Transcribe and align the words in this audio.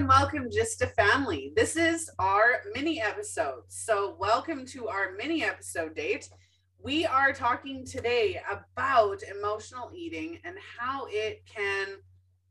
and 0.00 0.08
welcome 0.08 0.48
just 0.50 0.80
a 0.80 0.86
family. 0.86 1.52
This 1.54 1.76
is 1.76 2.08
our 2.18 2.62
mini 2.74 3.02
episode. 3.02 3.64
So, 3.68 4.16
welcome 4.18 4.64
to 4.68 4.88
our 4.88 5.12
mini 5.12 5.44
episode 5.44 5.94
date. 5.94 6.26
We 6.82 7.04
are 7.04 7.34
talking 7.34 7.84
today 7.84 8.40
about 8.50 9.22
emotional 9.24 9.90
eating 9.94 10.38
and 10.42 10.56
how 10.78 11.06
it 11.10 11.42
can 11.44 11.88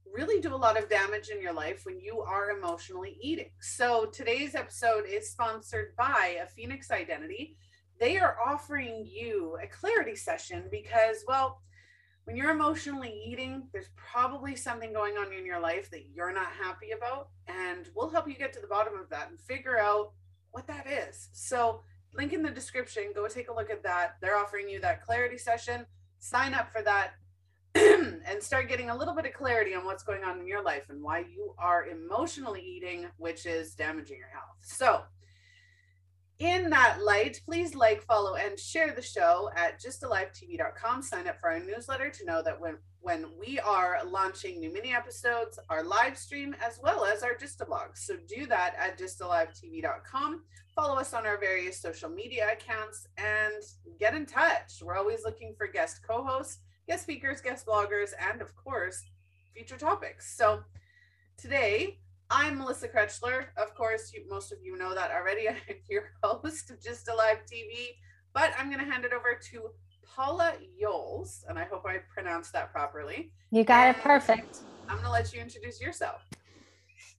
really 0.06 0.40
do 0.40 0.54
a 0.54 0.56
lot 0.56 0.78
of 0.78 0.90
damage 0.90 1.30
in 1.30 1.42
your 1.42 1.54
life 1.54 1.88
when 1.88 2.00
you 2.00 2.22
are 2.22 2.52
emotionally 2.52 3.18
eating. 3.20 3.50
So, 3.62 4.06
today's 4.14 4.54
episode 4.54 5.06
is 5.10 5.32
sponsored 5.32 5.96
by 5.98 6.38
a 6.44 6.48
Phoenix 6.50 6.92
Identity. 6.92 7.58
They 8.00 8.20
are 8.20 8.38
offering 8.46 9.08
you 9.12 9.58
a 9.64 9.66
clarity 9.66 10.16
session 10.16 10.66
because, 10.70 11.24
well, 11.28 11.64
when 12.30 12.38
you're 12.38 12.52
emotionally 12.52 13.24
eating, 13.26 13.64
there's 13.74 13.90
probably 13.96 14.56
something 14.56 14.94
going 14.94 15.18
on 15.18 15.34
in 15.34 15.48
your 15.48 15.60
life 15.60 15.90
that 15.90 16.06
you're 16.14 16.32
not 16.32 16.52
happy 16.52 16.92
about. 16.92 17.30
And 17.48 17.90
we'll 17.96 18.12
help 18.12 18.28
you 18.28 18.36
get 18.36 18.54
to 18.54 18.60
the 18.60 18.68
bottom 18.68 18.94
of 18.94 19.10
that 19.10 19.32
and 19.32 19.40
figure 19.40 19.80
out 19.80 20.12
what 20.52 20.68
that 20.68 20.86
is. 20.86 21.30
So, 21.34 21.82
link 22.14 22.32
in 22.32 22.44
the 22.44 22.52
description, 22.52 23.14
go 23.16 23.28
take 23.28 23.50
a 23.50 23.54
look 23.54 23.72
at 23.72 23.82
that. 23.82 24.18
They're 24.22 24.38
offering 24.38 24.70
you 24.70 24.80
that 24.82 25.04
clarity 25.04 25.40
session. 25.40 25.88
Sign 26.20 26.54
up 26.54 26.72
for 26.72 26.84
that 26.84 27.14
and 27.74 28.44
start 28.44 28.70
getting 28.70 28.92
a 28.92 28.96
little 28.96 29.16
bit 29.16 29.26
of 29.26 29.34
clarity 29.34 29.74
on 29.74 29.84
what's 29.84 30.04
going 30.04 30.24
on 30.24 30.40
in 30.40 30.46
your 30.46 30.64
life 30.64 30.86
and 30.92 31.02
why 31.02 31.22
you 31.22 31.56
are 31.58 31.88
emotionally 31.88 32.62
eating, 32.62 33.08
which 33.18 33.48
is 33.48 33.74
damaging 33.74 34.20
your 34.20 34.30
health. 34.30 34.58
So, 34.62 35.02
in 36.40 36.70
that 36.70 37.04
light, 37.04 37.42
please 37.44 37.76
like, 37.76 38.02
follow, 38.04 38.36
and 38.36 38.58
share 38.58 38.94
the 38.94 39.02
show 39.02 39.50
at 39.58 39.80
gysttalivetv.com. 39.82 41.02
Sign 41.02 41.28
up 41.28 41.40
for 41.42 41.52
our 41.52 41.60
newsletter 41.60 42.10
to 42.10 42.26
know 42.26 42.42
that 42.42 42.60
when, 42.60 42.78
when 43.02 43.26
we 43.38 43.60
are 43.60 44.00
launching 44.06 44.60
new 44.60 44.72
mini 44.72 44.94
episodes, 44.94 45.60
our 45.70 45.84
live 45.84 46.18
stream, 46.18 46.56
as 46.66 46.80
well 46.82 47.04
as 47.04 47.24
our 47.24 47.36
Just 47.36 47.60
a 47.60 47.66
blog. 47.66 47.96
So 47.96 48.16
do 48.28 48.46
that 48.48 48.76
at 48.80 48.98
gysttalivetv.com. 48.98 50.44
Follow 50.74 50.96
us 50.96 51.14
on 51.14 51.26
our 51.26 51.38
various 51.38 51.82
social 51.82 52.10
media 52.10 52.54
accounts 52.54 53.06
and 53.18 53.62
get 54.00 54.16
in 54.16 54.26
touch. 54.26 54.82
We're 54.82 54.98
always 54.98 55.26
looking 55.26 55.56
for 55.58 55.68
guest 55.68 56.00
co 56.08 56.24
hosts, 56.24 56.60
guest 56.88 57.04
speakers, 57.04 57.42
guest 57.42 57.66
bloggers, 57.66 58.12
and 58.32 58.42
of 58.42 58.56
course, 58.56 59.04
future 59.54 59.78
topics. 59.78 60.38
So 60.38 60.64
today, 61.38 62.00
I'm 62.32 62.60
Melissa 62.60 62.88
Krechler. 62.88 63.46
Of 63.58 63.74
course, 63.74 64.12
you, 64.14 64.24
most 64.30 64.52
of 64.52 64.60
you 64.62 64.78
know 64.78 64.94
that 64.94 65.10
already. 65.10 65.50
I'm 65.50 65.56
your 65.90 66.12
host 66.24 66.70
of 66.70 66.80
GYSTTA 66.80 67.18
Live 67.18 67.38
TV, 67.52 67.96
but 68.34 68.52
I'm 68.58 68.70
going 68.70 68.86
to 68.86 68.90
hand 68.90 69.04
it 69.04 69.14
over 69.14 69.40
to 69.52 69.70
Paula 70.06 70.54
Yolles, 70.78 71.44
and 71.50 71.58
I 71.58 71.64
hope 71.64 71.86
I 71.88 71.98
pronounced 72.14 72.54
that 72.54 72.72
properly. 72.72 73.32
You 73.52 73.64
got 73.64 73.88
and 73.88 73.98
it 73.98 74.04
perfect. 74.04 74.60
I'm 74.88 74.98
going 74.98 75.06
to 75.06 75.12
let 75.12 75.34
you 75.34 75.42
introduce 75.42 75.82
yourself. 75.82 76.22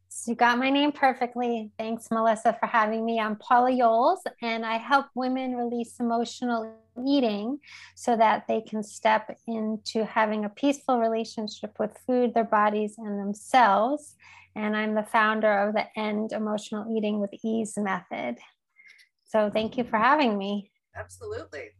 So 0.08 0.30
you 0.30 0.36
got 0.36 0.58
my 0.58 0.70
name 0.70 0.92
perfectly. 0.92 1.72
Thanks, 1.76 2.08
Melissa, 2.12 2.56
for 2.60 2.66
having 2.66 3.04
me. 3.04 3.18
I'm 3.18 3.34
Paula 3.36 3.70
Yolles, 3.70 4.22
and 4.42 4.64
I 4.64 4.76
help 4.76 5.06
women 5.16 5.56
release 5.56 5.98
emotional 5.98 6.72
eating 7.04 7.58
so 7.96 8.16
that 8.16 8.46
they 8.46 8.60
can 8.60 8.84
step 8.84 9.36
into 9.48 10.04
having 10.04 10.44
a 10.44 10.48
peaceful 10.48 11.00
relationship 11.00 11.78
with 11.80 11.96
food, 12.06 12.34
their 12.34 12.44
bodies, 12.44 12.94
and 12.98 13.18
themselves 13.18 14.14
and 14.56 14.76
I'm 14.76 14.94
the 14.94 15.04
founder 15.04 15.68
of 15.68 15.74
the 15.74 15.86
End 15.96 16.32
Emotional 16.32 16.94
Eating 16.96 17.20
with 17.20 17.30
Ease 17.44 17.74
method. 17.76 18.38
So 19.24 19.50
thank 19.50 19.78
you 19.78 19.84
for 19.84 19.96
having 19.96 20.36
me. 20.36 20.70
Absolutely. 20.96 21.70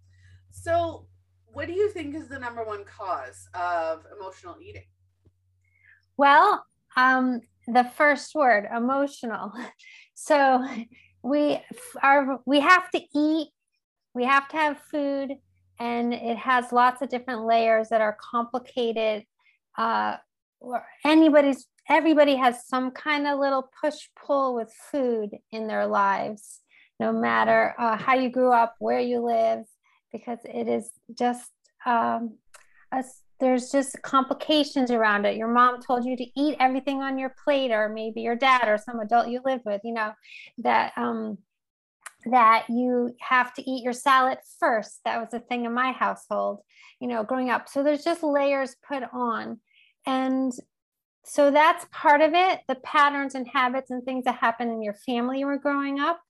So, 0.50 1.06
what 1.52 1.66
do 1.66 1.72
you 1.72 1.91
think 1.91 2.14
is 2.14 2.28
the 2.28 2.38
number 2.38 2.62
one 2.62 2.84
cause 2.84 3.48
of 3.54 4.04
emotional 4.16 4.56
eating? 4.62 4.84
Well, 6.16 6.64
um, 6.96 7.41
the 7.66 7.91
first 7.96 8.34
word, 8.34 8.68
emotional. 8.74 9.52
So 10.22 10.62
we 11.22 11.58
are 12.02 12.41
we 12.44 12.60
have 12.60 12.91
to 12.91 13.00
eat, 13.16 13.48
we 14.14 14.26
have 14.26 14.48
to 14.48 14.56
have 14.59 14.78
food, 14.92 15.30
and 15.78 16.12
it 16.12 16.36
has 16.36 16.72
lots 16.72 17.00
of 17.00 17.09
different 17.09 17.47
layers 17.47 17.88
that 17.88 18.03
are 18.03 18.19
complicated. 18.30 19.25
Uh, 19.78 20.16
or 20.60 20.84
anybody's 21.06 21.66
everybody 21.88 22.36
has 22.36 22.66
some 22.66 22.91
kind 22.91 23.26
of 23.26 23.38
little 23.38 23.70
push 23.80 24.08
pull 24.16 24.54
with 24.54 24.72
food 24.91 25.30
in 25.52 25.66
their 25.66 25.86
lives, 25.86 26.60
no 26.98 27.12
matter 27.12 27.74
uh, 27.78 27.96
how 27.96 28.14
you 28.14 28.30
grew 28.30 28.52
up, 28.52 28.74
where 28.78 29.00
you 29.00 29.24
live, 29.24 29.64
because 30.12 30.38
it 30.44 30.68
is 30.68 30.91
just, 31.18 31.50
um, 31.86 32.36
a, 32.92 33.02
there's 33.38 33.70
just 33.70 34.00
complications 34.02 34.91
around 34.91 35.24
it. 35.24 35.36
Your 35.36 35.48
mom 35.48 35.80
told 35.80 36.04
you 36.04 36.16
to 36.16 36.26
eat 36.36 36.56
everything 36.60 37.00
on 37.00 37.18
your 37.18 37.34
plate, 37.44 37.70
or 37.70 37.88
maybe 37.88 38.20
your 38.20 38.36
dad 38.36 38.68
or 38.68 38.78
some 38.78 39.00
adult 39.00 39.28
you 39.28 39.41
live 39.44 39.60
with, 39.64 39.80
you 39.84 39.94
know, 39.94 40.12
that. 40.58 40.92
Um, 40.97 41.38
that 42.26 42.66
you 42.68 43.16
have 43.18 43.54
to 43.54 43.62
eat 43.62 43.82
your 43.82 43.94
salad 43.94 44.36
first. 44.58 45.00
That 45.06 45.18
was 45.18 45.32
a 45.32 45.41
thing 45.41 45.64
in 45.64 45.72
my 45.72 45.92
household, 45.92 46.60
you 47.00 47.08
know, 47.08 47.24
growing 47.24 47.48
up. 47.48 47.66
So 47.66 47.82
there's 47.82 48.04
just 48.04 48.22
layers 48.22 48.76
put 48.86 49.02
on. 49.14 49.58
And 50.06 50.52
so 51.25 51.50
that's 51.50 51.86
part 51.92 52.20
of 52.20 52.32
it 52.34 52.60
the 52.69 52.76
patterns 52.76 53.34
and 53.34 53.47
habits 53.53 53.91
and 53.91 54.03
things 54.04 54.25
that 54.25 54.36
happen 54.36 54.70
in 54.70 54.82
your 54.82 54.94
family 54.94 55.44
when 55.44 55.58
growing 55.58 56.00
up. 56.00 56.20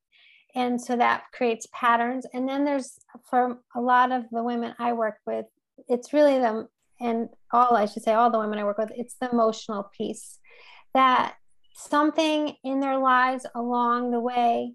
And 0.55 0.81
so 0.81 0.97
that 0.97 1.25
creates 1.33 1.69
patterns. 1.73 2.27
And 2.35 2.49
then 2.49 2.65
there's 2.65 2.99
for 3.29 3.59
a 3.75 3.81
lot 3.81 4.13
of 4.13 4.25
the 4.31 4.43
women 4.43 4.75
i 4.79 4.93
work 4.93 5.19
with 5.27 5.47
it's 5.89 6.13
really 6.13 6.39
them 6.39 6.69
and 7.01 7.29
all 7.53 7.77
i 7.77 7.87
should 7.87 8.03
say 8.03 8.13
all 8.13 8.31
the 8.31 8.39
women 8.39 8.59
i 8.59 8.65
work 8.65 8.79
with 8.79 8.93
it's 8.97 9.17
the 9.21 9.31
emotional 9.31 9.91
piece 9.97 10.39
that 10.95 11.35
something 11.75 12.55
in 12.65 12.81
their 12.81 12.99
lives 12.99 13.47
along 13.55 14.11
the 14.11 14.21
way 14.21 14.75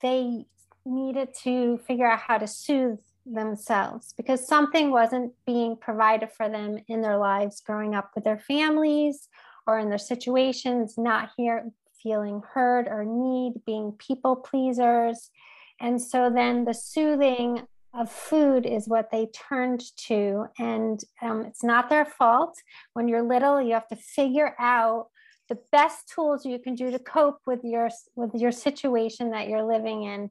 they 0.00 0.44
needed 0.84 1.28
to 1.42 1.78
figure 1.86 2.10
out 2.10 2.18
how 2.18 2.38
to 2.38 2.46
soothe 2.46 2.98
themselves 3.24 4.14
because 4.16 4.46
something 4.46 4.90
wasn't 4.90 5.32
being 5.46 5.76
provided 5.76 6.30
for 6.32 6.48
them 6.48 6.78
in 6.88 7.00
their 7.00 7.18
lives 7.18 7.60
growing 7.60 7.94
up 7.94 8.10
with 8.14 8.24
their 8.24 8.38
families 8.38 9.28
or 9.66 9.78
in 9.78 9.88
their 9.88 9.98
situations, 9.98 10.94
not 10.98 11.30
here 11.36 11.70
feeling 12.02 12.42
heard 12.52 12.88
or 12.88 13.04
need, 13.04 13.54
being 13.64 13.92
people 13.92 14.36
pleasers. 14.36 15.30
And 15.80 16.00
so 16.00 16.30
then 16.34 16.64
the 16.64 16.74
soothing 16.74 17.62
of 17.94 18.10
food 18.10 18.66
is 18.66 18.88
what 18.88 19.10
they 19.10 19.26
turned 19.26 19.82
to. 19.96 20.46
And 20.58 21.00
um, 21.20 21.44
it's 21.44 21.62
not 21.62 21.88
their 21.88 22.04
fault. 22.04 22.56
When 22.94 23.06
you're 23.06 23.22
little, 23.22 23.60
you 23.60 23.74
have 23.74 23.88
to 23.88 23.96
figure 23.96 24.56
out 24.58 25.08
the 25.48 25.58
best 25.70 26.08
tools 26.08 26.46
you 26.46 26.58
can 26.58 26.74
do 26.74 26.90
to 26.90 26.98
cope 26.98 27.40
with 27.46 27.60
your 27.62 27.90
with 28.14 28.34
your 28.34 28.52
situation 28.52 29.32
that 29.32 29.48
you're 29.48 29.64
living 29.64 30.04
in 30.04 30.30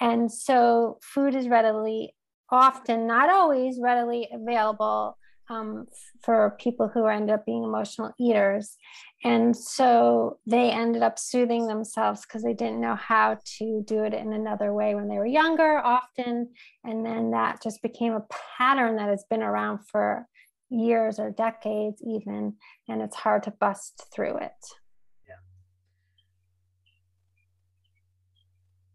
and 0.00 0.32
so 0.32 0.98
food 1.02 1.34
is 1.34 1.48
readily 1.48 2.14
often, 2.50 3.06
not 3.06 3.30
always 3.30 3.78
readily 3.80 4.28
available 4.32 5.16
um, 5.50 5.86
for 6.22 6.56
people 6.60 6.88
who 6.88 7.06
end 7.06 7.30
up 7.30 7.44
being 7.44 7.64
emotional 7.64 8.12
eaters. 8.18 8.76
And 9.24 9.54
so 9.54 10.38
they 10.46 10.70
ended 10.70 11.02
up 11.02 11.18
soothing 11.18 11.66
themselves 11.66 12.22
because 12.22 12.42
they 12.42 12.54
didn't 12.54 12.80
know 12.80 12.94
how 12.94 13.36
to 13.58 13.84
do 13.86 14.04
it 14.04 14.14
in 14.14 14.32
another 14.32 14.72
way 14.72 14.94
when 14.94 15.08
they 15.08 15.18
were 15.18 15.26
younger, 15.26 15.78
often. 15.78 16.48
And 16.84 17.04
then 17.04 17.32
that 17.32 17.62
just 17.62 17.82
became 17.82 18.14
a 18.14 18.24
pattern 18.56 18.96
that 18.96 19.08
has 19.08 19.24
been 19.28 19.42
around 19.42 19.80
for 19.90 20.26
years 20.70 21.18
or 21.18 21.30
decades, 21.30 22.02
even. 22.02 22.54
And 22.88 23.02
it's 23.02 23.16
hard 23.16 23.42
to 23.42 23.50
bust 23.50 24.04
through 24.14 24.38
it. 24.38 24.52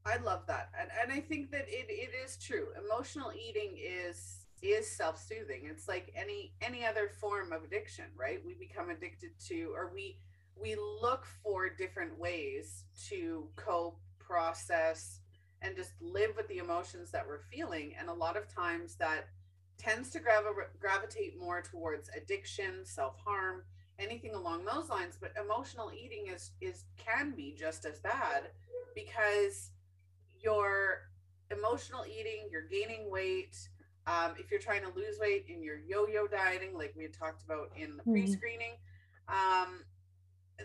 I 0.06 0.18
love 0.18 0.46
that. 0.48 0.70
And, 0.80 0.90
and 1.02 1.12
I 1.12 1.20
think 1.20 1.52
that 1.52 1.66
it, 1.68 1.88
it 1.90 2.12
is 2.24 2.38
true. 2.38 2.68
Emotional 2.84 3.32
eating 3.34 3.78
is 3.78 4.42
is 4.62 4.90
self-soothing. 4.90 5.64
It's 5.66 5.88
like 5.88 6.12
any 6.16 6.54
any 6.62 6.86
other 6.86 7.10
form 7.20 7.52
of 7.52 7.64
addiction, 7.64 8.06
right? 8.16 8.40
We 8.46 8.54
become 8.54 8.90
addicted 8.90 9.32
to 9.47 9.72
or 9.76 9.91
we 9.94 10.18
we 10.59 10.76
look 11.02 11.26
for 11.44 11.70
different 11.70 12.18
ways 12.18 12.85
to 13.09 13.47
cope, 13.56 14.00
process, 14.20 15.20
and 15.62 15.76
just 15.76 15.91
live 16.02 16.32
with 16.38 16.47
the 16.47 16.59
emotions 16.59 17.12
that 17.12 17.28
we're 17.28 17.41
feeling. 17.52 17.94
And 18.00 18.09
a 18.09 18.14
lot 18.14 18.38
of 18.38 18.47
times 18.47 18.96
that 18.96 19.28
tends 19.78 20.09
to 20.12 20.20
grav- 20.20 20.46
gravitate 20.79 21.38
more 21.38 21.62
towards 21.62 22.09
addiction, 22.16 22.85
self-harm, 22.85 23.64
anything 24.00 24.34
along 24.34 24.66
those 24.66 24.88
lines. 24.90 25.18
But 25.20 25.34
emotional 25.44 25.91
eating 25.94 26.28
is 26.28 26.52
is 26.62 26.85
can 26.97 27.32
be 27.35 27.56
just 27.58 27.85
as 27.85 28.00
bad 28.00 28.50
because 28.96 29.72
you're 30.46 31.02
emotional 31.52 32.06
eating, 32.06 32.47
you're 32.52 32.68
gaining 32.68 33.12
weight. 33.12 33.58
Um, 34.08 34.34
if 34.38 34.52
you're 34.52 34.59
trying 34.59 34.84
to 34.84 34.90
lose 34.96 35.18
weight 35.20 35.46
and 35.50 35.64
you're 35.64 35.80
yo-yo 35.80 36.28
dieting, 36.28 36.78
like 36.78 36.94
we 36.96 37.03
had 37.03 37.14
talked 37.14 37.44
about 37.44 37.72
in 37.76 37.97
the 37.97 38.03
mm-hmm. 38.03 38.12
pre-screening, 38.12 38.74
um, 39.28 39.84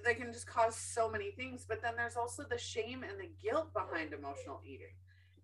that 0.05 0.19
can 0.19 0.33
just 0.33 0.47
cause 0.47 0.77
so 0.77 1.11
many 1.11 1.31
things. 1.33 1.65
But 1.67 1.83
then 1.83 1.95
there's 1.97 2.17
also 2.17 2.45
the 2.49 2.59
shame 2.59 3.03
and 3.03 3.19
the 3.19 3.31
guilt 3.43 3.73
behind 3.73 4.13
emotional 4.13 4.61
eating. 4.65 4.95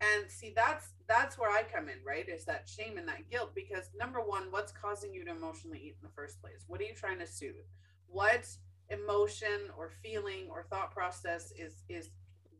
And 0.01 0.31
see, 0.31 0.53
that's 0.55 0.89
that's 1.09 1.39
where 1.39 1.51
I 1.51 1.63
come 1.63 1.89
in, 1.89 1.97
right? 2.07 2.29
Is 2.29 2.45
that 2.45 2.69
shame 2.69 2.99
and 2.99 3.09
that 3.09 3.31
guilt? 3.31 3.55
Because 3.55 3.91
number 3.99 4.21
one, 4.21 4.49
what's 4.51 4.73
causing 4.73 5.15
you 5.15 5.25
to 5.25 5.31
emotionally 5.31 5.79
eat 5.79 5.97
in 6.01 6.07
the 6.07 6.15
first 6.15 6.41
place? 6.43 6.65
What 6.67 6.81
are 6.83 6.85
you 6.85 6.95
trying 6.95 7.19
to 7.21 7.27
soothe? 7.27 7.55
What 8.07 8.47
emotion 8.91 9.71
or 9.77 9.91
feeling 10.03 10.49
or 10.51 10.67
thought 10.69 10.91
process 10.93 11.51
is 11.59 11.83
is 11.89 12.11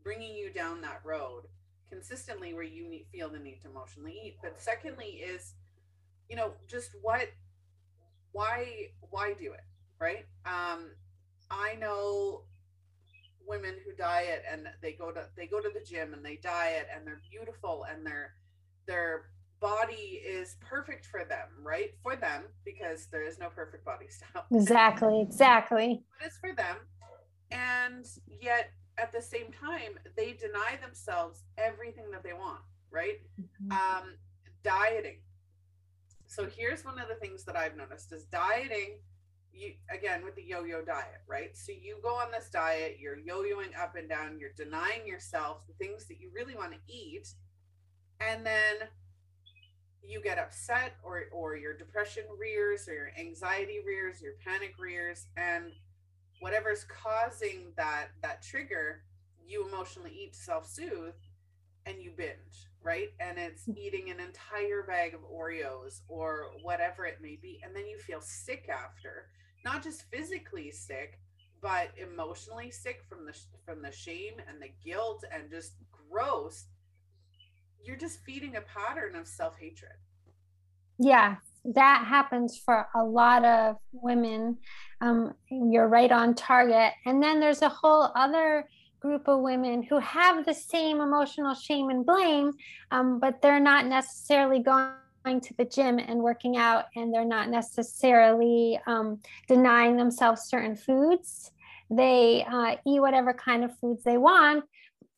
bringing 0.03 0.35
you 0.35 0.51
down 0.51 0.81
that 0.81 1.01
road 1.05 1.43
consistently 1.89 2.53
where 2.53 2.63
you 2.63 2.87
need, 2.89 3.05
feel 3.11 3.29
the 3.29 3.39
need 3.39 3.61
to 3.61 3.69
emotionally 3.69 4.19
eat 4.23 4.37
but 4.41 4.59
secondly 4.59 5.21
is 5.23 5.53
you 6.29 6.35
know 6.35 6.51
just 6.67 6.91
what 7.01 7.29
why 8.31 8.87
why 9.09 9.33
do 9.33 9.53
it 9.53 9.65
right? 9.99 10.25
Um 10.45 10.91
i 11.49 11.75
know 11.75 12.43
women 13.47 13.75
who 13.85 13.95
diet 13.95 14.43
and 14.51 14.67
they 14.81 14.91
go 14.91 15.11
to 15.11 15.25
they 15.37 15.47
go 15.47 15.61
to 15.61 15.69
the 15.73 15.79
gym 15.79 16.13
and 16.13 16.23
they 16.23 16.35
diet 16.35 16.87
and 16.93 17.07
they're 17.07 17.21
beautiful 17.31 17.85
and 17.89 18.05
their 18.05 18.33
their 18.85 19.29
body 19.61 20.21
is 20.25 20.57
perfect 20.61 21.05
for 21.05 21.23
them 21.23 21.47
right? 21.63 21.91
For 22.03 22.15
them 22.15 22.43
because 22.65 23.07
there 23.11 23.25
is 23.25 23.39
no 23.39 23.49
perfect 23.49 23.85
body 23.85 24.07
style. 24.09 24.45
Exactly 24.51 25.21
exactly. 25.21 26.03
It's 26.23 26.37
for 26.37 26.53
them. 26.53 26.77
And 27.49 28.05
yet 28.41 28.71
at 28.97 29.11
the 29.11 29.21
same 29.21 29.51
time 29.51 29.99
they 30.15 30.33
deny 30.33 30.77
themselves 30.81 31.43
everything 31.57 32.09
that 32.11 32.23
they 32.23 32.33
want 32.33 32.61
right? 32.89 33.19
Mm-hmm. 33.39 33.71
um 33.71 34.13
dieting. 34.63 35.19
So 36.27 36.45
here's 36.45 36.83
one 36.83 36.99
of 36.99 37.07
the 37.07 37.15
things 37.15 37.43
that 37.45 37.55
i've 37.55 37.75
noticed 37.75 38.11
is 38.11 38.25
dieting 38.25 38.99
you 39.53 39.73
again 39.93 40.23
with 40.23 40.35
the 40.35 40.43
yo-yo 40.43 40.83
diet 40.83 41.21
right? 41.27 41.55
So 41.55 41.71
you 41.71 41.97
go 42.01 42.15
on 42.15 42.31
this 42.31 42.49
diet 42.49 42.97
you're 42.99 43.17
yo-yoing 43.17 43.77
up 43.79 43.95
and 43.95 44.09
down 44.09 44.39
you're 44.39 44.51
denying 44.55 45.05
yourself 45.05 45.65
the 45.67 45.73
things 45.73 46.05
that 46.07 46.19
you 46.19 46.29
really 46.33 46.55
want 46.55 46.73
to 46.73 46.79
eat 46.87 47.29
and 48.19 48.45
then 48.45 48.75
you 50.03 50.21
get 50.21 50.39
upset 50.39 50.95
or 51.03 51.23
or 51.31 51.55
your 51.55 51.73
depression 51.73 52.23
rears 52.39 52.87
or 52.87 52.93
your 52.93 53.11
anxiety 53.19 53.79
rears 53.85 54.21
your 54.21 54.33
panic 54.43 54.73
rears 54.79 55.27
and 55.35 55.71
whatever's 56.39 56.85
causing 56.85 57.71
that 57.75 58.07
that 58.21 58.41
trigger 58.41 59.03
you 59.45 59.67
emotionally 59.67 60.11
eat 60.11 60.33
to 60.33 60.39
self-soothe 60.39 61.15
and 61.85 62.01
you 62.01 62.11
binge 62.15 62.67
right? 62.87 63.09
And 63.19 63.37
it's 63.37 63.65
mm. 63.65 63.77
eating 63.77 64.09
an 64.09 64.19
entire 64.21 64.83
bag 64.87 65.13
of 65.13 65.19
oreos 65.21 66.01
or 66.07 66.51
whatever 66.61 67.05
it 67.05 67.17
may 67.21 67.37
be 67.41 67.59
and 67.63 67.75
then 67.75 67.85
you 67.85 67.97
feel 67.97 68.21
sick 68.21 68.69
after. 68.69 69.27
Not 69.65 69.83
just 69.83 70.03
physically 70.09 70.71
sick 70.71 71.19
but 71.61 71.89
emotionally 71.97 72.71
sick 72.71 73.01
from 73.09 73.25
the 73.25 73.35
from 73.65 73.81
the 73.81 73.91
shame 73.91 74.33
and 74.47 74.61
the 74.61 74.69
guilt 74.83 75.23
and 75.33 75.49
just 75.49 75.73
gross. 75.91 76.65
You're 77.83 77.97
just 77.97 78.23
feeding 78.23 78.55
a 78.55 78.61
pattern 78.61 79.15
of 79.15 79.27
self-hatred. 79.27 79.97
Yeah 80.97 81.35
that 81.65 82.05
happens 82.07 82.57
for 82.57 82.87
a 82.95 83.03
lot 83.03 83.43
of 83.45 83.77
women. 83.91 84.57
Um, 85.01 85.33
you're 85.49 85.87
right 85.87 86.11
on 86.11 86.35
target. 86.35 86.93
And 87.05 87.21
then 87.21 87.39
there's 87.39 87.61
a 87.61 87.69
whole 87.69 88.11
other 88.15 88.67
group 88.99 89.27
of 89.27 89.41
women 89.41 89.83
who 89.83 89.99
have 89.99 90.45
the 90.45 90.53
same 90.53 91.01
emotional 91.01 91.53
shame 91.53 91.89
and 91.89 92.05
blame 92.05 92.51
um, 92.91 93.19
but 93.19 93.41
they're 93.41 93.59
not 93.59 93.85
necessarily 93.85 94.59
going 94.59 94.91
to 95.41 95.53
the 95.57 95.65
gym 95.65 95.99
and 95.99 96.19
working 96.19 96.57
out 96.57 96.85
and 96.95 97.13
they're 97.13 97.25
not 97.25 97.49
necessarily 97.49 98.79
um, 98.87 99.19
denying 99.47 99.97
themselves 99.97 100.43
certain 100.43 100.75
foods. 100.75 101.51
They 101.89 102.45
uh, 102.49 102.77
eat 102.85 102.99
whatever 102.99 103.33
kind 103.33 103.63
of 103.63 103.77
foods 103.77 104.03
they 104.03 104.17
want 104.17 104.63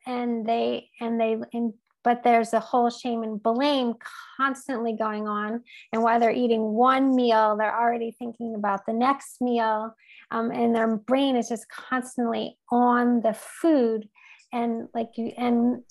and 0.06 0.46
they 0.46 0.90
and 1.00 1.20
they 1.20 1.38
and, 1.54 1.74
but 2.04 2.24
there's 2.24 2.54
a 2.54 2.60
whole 2.60 2.90
shame 2.90 3.24
and 3.24 3.42
blame 3.42 3.94
constantly 4.38 4.94
going 4.94 5.28
on. 5.28 5.63
And 5.92 6.04
while 6.04 6.19
they're 6.19 6.31
eating 6.31 6.62
one 6.62 7.16
meal 7.16 7.57
they're 7.57 7.78
already 7.78 8.16
thinking 8.18 8.56
about 8.56 8.86
the 8.86 8.94
next 8.94 9.42
meal. 9.42 9.94
Um, 10.31 10.51
and 10.51 10.75
their 10.75 10.98
brain 10.98 11.36
is 11.36 11.50
just 11.50 11.68
constantly 11.69 12.57
on 12.72 13.22
the 13.22 13.34
food. 13.34 14.07
And 14.51 14.88
like 14.94 15.10
you 15.18 15.31
and 15.38 15.84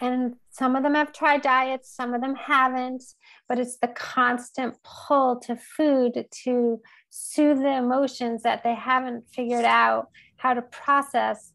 and 0.00 0.34
some 0.50 0.74
of 0.74 0.82
them 0.82 0.94
have 0.94 1.12
tried 1.12 1.42
diets, 1.42 1.94
some 1.94 2.12
of 2.12 2.20
them 2.20 2.34
haven't, 2.34 3.04
but 3.48 3.58
it's 3.58 3.78
the 3.78 3.88
constant 3.88 4.74
pull 4.82 5.38
to 5.40 5.56
food 5.56 6.26
to 6.44 6.80
soothe 7.10 7.58
the 7.58 7.76
emotions 7.76 8.42
that 8.42 8.64
they 8.64 8.74
haven't 8.74 9.24
figured 9.32 9.64
out 9.64 10.08
how 10.36 10.54
to 10.54 10.62
process 10.62 11.53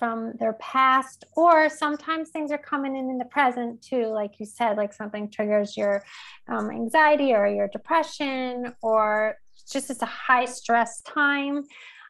from 0.00 0.32
their 0.40 0.54
past 0.54 1.24
or 1.36 1.68
sometimes 1.68 2.30
things 2.30 2.50
are 2.50 2.58
coming 2.58 2.96
in 2.96 3.08
in 3.08 3.18
the 3.18 3.24
present 3.26 3.80
too 3.80 4.06
like 4.06 4.40
you 4.40 4.46
said 4.46 4.76
like 4.76 4.92
something 4.92 5.30
triggers 5.30 5.76
your 5.76 6.02
um, 6.48 6.70
anxiety 6.70 7.32
or 7.32 7.46
your 7.46 7.68
depression 7.68 8.74
or 8.82 9.36
just 9.70 9.90
it's 9.90 10.02
a 10.02 10.06
high 10.06 10.46
stress 10.46 11.00
time 11.02 11.62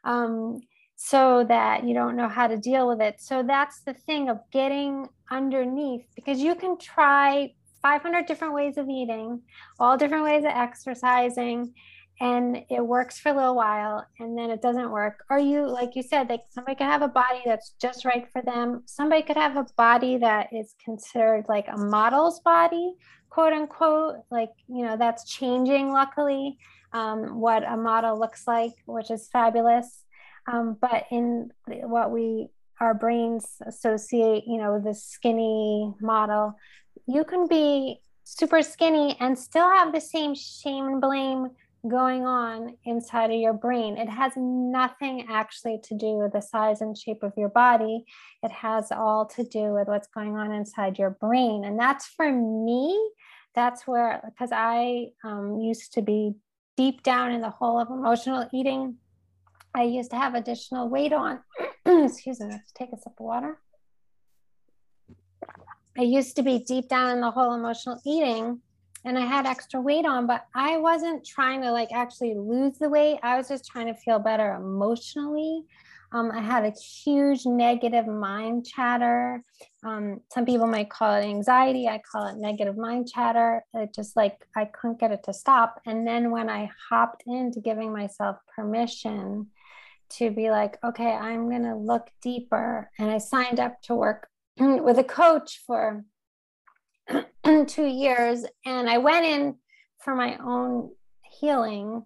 um, 0.04 0.60
so 1.02 1.44
that 1.48 1.84
you 1.84 1.94
don't 1.94 2.14
know 2.14 2.28
how 2.28 2.46
to 2.46 2.58
deal 2.58 2.86
with 2.86 3.00
it. 3.00 3.22
So 3.22 3.42
that's 3.42 3.80
the 3.80 3.94
thing 3.94 4.28
of 4.28 4.38
getting 4.52 5.08
underneath 5.30 6.04
because 6.14 6.40
you 6.40 6.54
can 6.54 6.78
try 6.78 7.54
500 7.80 8.26
different 8.26 8.52
ways 8.52 8.76
of 8.76 8.86
eating, 8.86 9.40
all 9.78 9.96
different 9.96 10.24
ways 10.24 10.44
of 10.44 10.50
exercising, 10.50 11.72
and 12.20 12.64
it 12.68 12.84
works 12.84 13.18
for 13.18 13.30
a 13.30 13.34
little 13.34 13.56
while 13.56 14.06
and 14.18 14.36
then 14.36 14.50
it 14.50 14.60
doesn't 14.60 14.90
work. 14.90 15.24
Or 15.30 15.38
you, 15.38 15.66
like 15.66 15.96
you 15.96 16.02
said, 16.02 16.28
like 16.28 16.42
somebody 16.50 16.76
could 16.76 16.86
have 16.86 17.00
a 17.00 17.08
body 17.08 17.40
that's 17.46 17.74
just 17.80 18.04
right 18.04 18.26
for 18.30 18.42
them. 18.42 18.82
Somebody 18.84 19.22
could 19.22 19.38
have 19.38 19.56
a 19.56 19.66
body 19.76 20.18
that 20.18 20.48
is 20.52 20.74
considered 20.84 21.46
like 21.48 21.66
a 21.68 21.78
model's 21.78 22.40
body, 22.40 22.94
quote 23.30 23.54
unquote. 23.54 24.16
Like, 24.30 24.50
you 24.68 24.84
know, 24.84 24.98
that's 24.98 25.24
changing 25.24 25.92
luckily 25.92 26.58
um, 26.92 27.40
what 27.40 27.64
a 27.66 27.76
model 27.76 28.18
looks 28.18 28.46
like, 28.46 28.72
which 28.84 29.10
is 29.10 29.28
fabulous. 29.28 30.04
Um, 30.46 30.76
but 30.78 31.06
in 31.10 31.50
what 31.66 32.10
we 32.10 32.48
our 32.80 32.94
brains 32.94 33.46
associate, 33.66 34.44
you 34.46 34.58
know, 34.58 34.78
the 34.78 34.94
skinny 34.94 35.92
model, 36.00 36.54
you 37.06 37.24
can 37.24 37.46
be 37.46 38.00
super 38.24 38.62
skinny 38.62 39.16
and 39.20 39.38
still 39.38 39.68
have 39.68 39.92
the 39.92 40.00
same 40.00 40.34
shame 40.34 40.86
and 40.86 41.00
blame 41.00 41.50
going 41.88 42.26
on 42.26 42.76
inside 42.84 43.30
of 43.30 43.36
your 43.36 43.52
brain. 43.52 43.96
It 43.96 44.08
has 44.08 44.32
nothing 44.36 45.26
actually 45.28 45.80
to 45.84 45.96
do 45.96 46.18
with 46.18 46.32
the 46.32 46.40
size 46.40 46.80
and 46.80 46.96
shape 46.96 47.22
of 47.22 47.32
your 47.36 47.48
body. 47.48 48.04
It 48.42 48.50
has 48.50 48.92
all 48.92 49.26
to 49.36 49.44
do 49.44 49.74
with 49.74 49.88
what's 49.88 50.08
going 50.08 50.36
on 50.36 50.52
inside 50.52 50.98
your 50.98 51.10
brain. 51.10 51.64
And 51.64 51.78
that's 51.78 52.06
for 52.06 52.30
me, 52.30 52.98
that's 53.54 53.86
where, 53.86 54.22
because 54.24 54.50
I 54.52 55.08
um, 55.24 55.58
used 55.58 55.94
to 55.94 56.02
be 56.02 56.34
deep 56.76 57.02
down 57.02 57.32
in 57.32 57.40
the 57.40 57.50
hole 57.50 57.80
of 57.80 57.88
emotional 57.90 58.48
eating 58.52 58.96
I 59.74 59.84
used 59.84 60.10
to 60.10 60.16
have 60.16 60.34
additional 60.34 60.88
weight 60.88 61.12
on. 61.12 61.40
Excuse 61.86 62.40
me, 62.40 62.46
let's 62.50 62.72
take 62.72 62.90
a 62.92 62.96
sip 62.96 63.12
of 63.18 63.24
water. 63.24 63.58
I 65.98 66.02
used 66.02 66.36
to 66.36 66.42
be 66.42 66.58
deep 66.58 66.88
down 66.88 67.10
in 67.10 67.20
the 67.20 67.30
whole 67.30 67.54
emotional 67.54 68.00
eating 68.04 68.60
and 69.04 69.18
I 69.18 69.26
had 69.26 69.46
extra 69.46 69.80
weight 69.80 70.06
on, 70.06 70.26
but 70.26 70.46
I 70.54 70.76
wasn't 70.76 71.24
trying 71.24 71.62
to 71.62 71.72
like 71.72 71.92
actually 71.92 72.34
lose 72.34 72.78
the 72.78 72.88
weight. 72.88 73.18
I 73.22 73.36
was 73.36 73.48
just 73.48 73.66
trying 73.66 73.86
to 73.86 73.94
feel 73.94 74.18
better 74.18 74.54
emotionally. 74.54 75.64
Um, 76.12 76.32
I 76.32 76.40
had 76.40 76.64
a 76.64 76.70
huge 76.72 77.46
negative 77.46 78.06
mind 78.06 78.66
chatter. 78.66 79.44
Um, 79.84 80.20
some 80.32 80.44
people 80.44 80.66
might 80.66 80.90
call 80.90 81.14
it 81.14 81.24
anxiety. 81.24 81.86
I 81.88 81.98
call 82.10 82.26
it 82.26 82.36
negative 82.36 82.76
mind 82.76 83.08
chatter. 83.08 83.64
It 83.74 83.94
just 83.94 84.16
like 84.16 84.44
I 84.56 84.64
couldn't 84.64 84.98
get 84.98 85.12
it 85.12 85.22
to 85.24 85.32
stop. 85.32 85.80
And 85.86 86.06
then 86.06 86.32
when 86.32 86.50
I 86.50 86.68
hopped 86.90 87.22
into 87.26 87.60
giving 87.60 87.92
myself 87.92 88.38
permission 88.54 89.46
to 90.10 90.30
be 90.30 90.50
like, 90.50 90.78
okay, 90.84 91.12
I'm 91.12 91.48
going 91.48 91.62
to 91.62 91.76
look 91.76 92.10
deeper. 92.20 92.90
And 92.98 93.08
I 93.08 93.18
signed 93.18 93.60
up 93.60 93.80
to 93.82 93.94
work 93.94 94.28
with 94.58 94.98
a 94.98 95.04
coach 95.04 95.62
for 95.64 96.04
two 97.66 97.86
years. 97.86 98.44
And 98.64 98.88
I 98.88 98.98
went 98.98 99.26
in 99.26 99.56
for 99.98 100.14
my 100.14 100.36
own 100.38 100.90
healing 101.22 102.04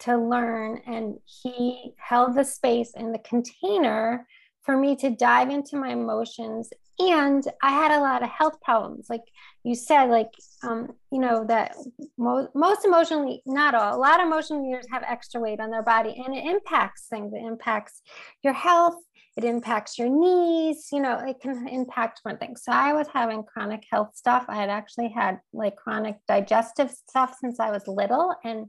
to 0.00 0.16
learn. 0.16 0.80
And 0.86 1.18
he 1.24 1.94
held 1.98 2.34
the 2.34 2.44
space 2.44 2.92
in 2.96 3.12
the 3.12 3.18
container 3.18 4.26
for 4.62 4.76
me 4.76 4.96
to 4.96 5.10
dive 5.10 5.50
into 5.50 5.76
my 5.76 5.88
emotions 5.88 6.70
and 7.00 7.44
i 7.62 7.70
had 7.70 7.90
a 7.90 8.00
lot 8.00 8.22
of 8.22 8.28
health 8.28 8.60
problems 8.60 9.06
like 9.08 9.22
you 9.64 9.74
said 9.74 10.04
like 10.04 10.30
um, 10.62 10.88
you 11.10 11.18
know 11.18 11.44
that 11.46 11.74
mo- 12.18 12.48
most 12.54 12.84
emotionally 12.84 13.42
not 13.46 13.74
all 13.74 13.96
a 13.96 13.98
lot 13.98 14.20
of 14.20 14.26
emotional 14.26 14.64
leaders 14.64 14.86
have 14.90 15.02
extra 15.08 15.40
weight 15.40 15.60
on 15.60 15.70
their 15.70 15.82
body 15.82 16.22
and 16.24 16.36
it 16.36 16.44
impacts 16.44 17.06
things 17.08 17.32
it 17.32 17.44
impacts 17.44 18.02
your 18.42 18.52
health 18.52 18.96
it 19.36 19.44
impacts 19.44 19.98
your 19.98 20.08
knees 20.08 20.88
you 20.92 21.00
know 21.00 21.18
it 21.18 21.40
can 21.40 21.68
impact 21.68 22.20
one 22.22 22.36
thing 22.38 22.56
so 22.56 22.72
i 22.72 22.92
was 22.92 23.06
having 23.12 23.42
chronic 23.42 23.84
health 23.90 24.10
stuff 24.14 24.44
i 24.48 24.56
had 24.56 24.70
actually 24.70 25.08
had 25.08 25.38
like 25.52 25.76
chronic 25.76 26.16
digestive 26.26 26.90
stuff 26.90 27.36
since 27.40 27.60
i 27.60 27.70
was 27.70 27.86
little 27.86 28.34
and 28.44 28.66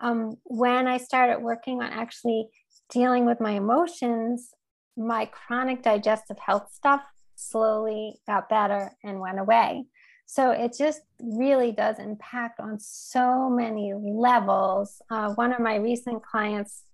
um, 0.00 0.36
when 0.44 0.86
i 0.86 0.96
started 0.96 1.40
working 1.42 1.82
on 1.82 1.92
actually 1.92 2.48
dealing 2.90 3.26
with 3.26 3.40
my 3.40 3.52
emotions 3.52 4.50
my 4.96 5.26
chronic 5.26 5.82
digestive 5.82 6.38
health 6.38 6.72
stuff 6.72 7.02
slowly 7.40 8.20
got 8.26 8.48
better 8.48 8.92
and 9.02 9.20
went 9.20 9.38
away. 9.38 9.86
So 10.26 10.52
it 10.52 10.74
just 10.78 11.00
really 11.20 11.72
does 11.72 11.98
impact 11.98 12.60
on 12.60 12.78
so 12.78 13.50
many 13.50 13.92
levels. 13.94 15.02
Uh, 15.10 15.32
one 15.34 15.52
of 15.52 15.60
my 15.60 15.76
recent 15.76 16.22
clients, 16.22 16.84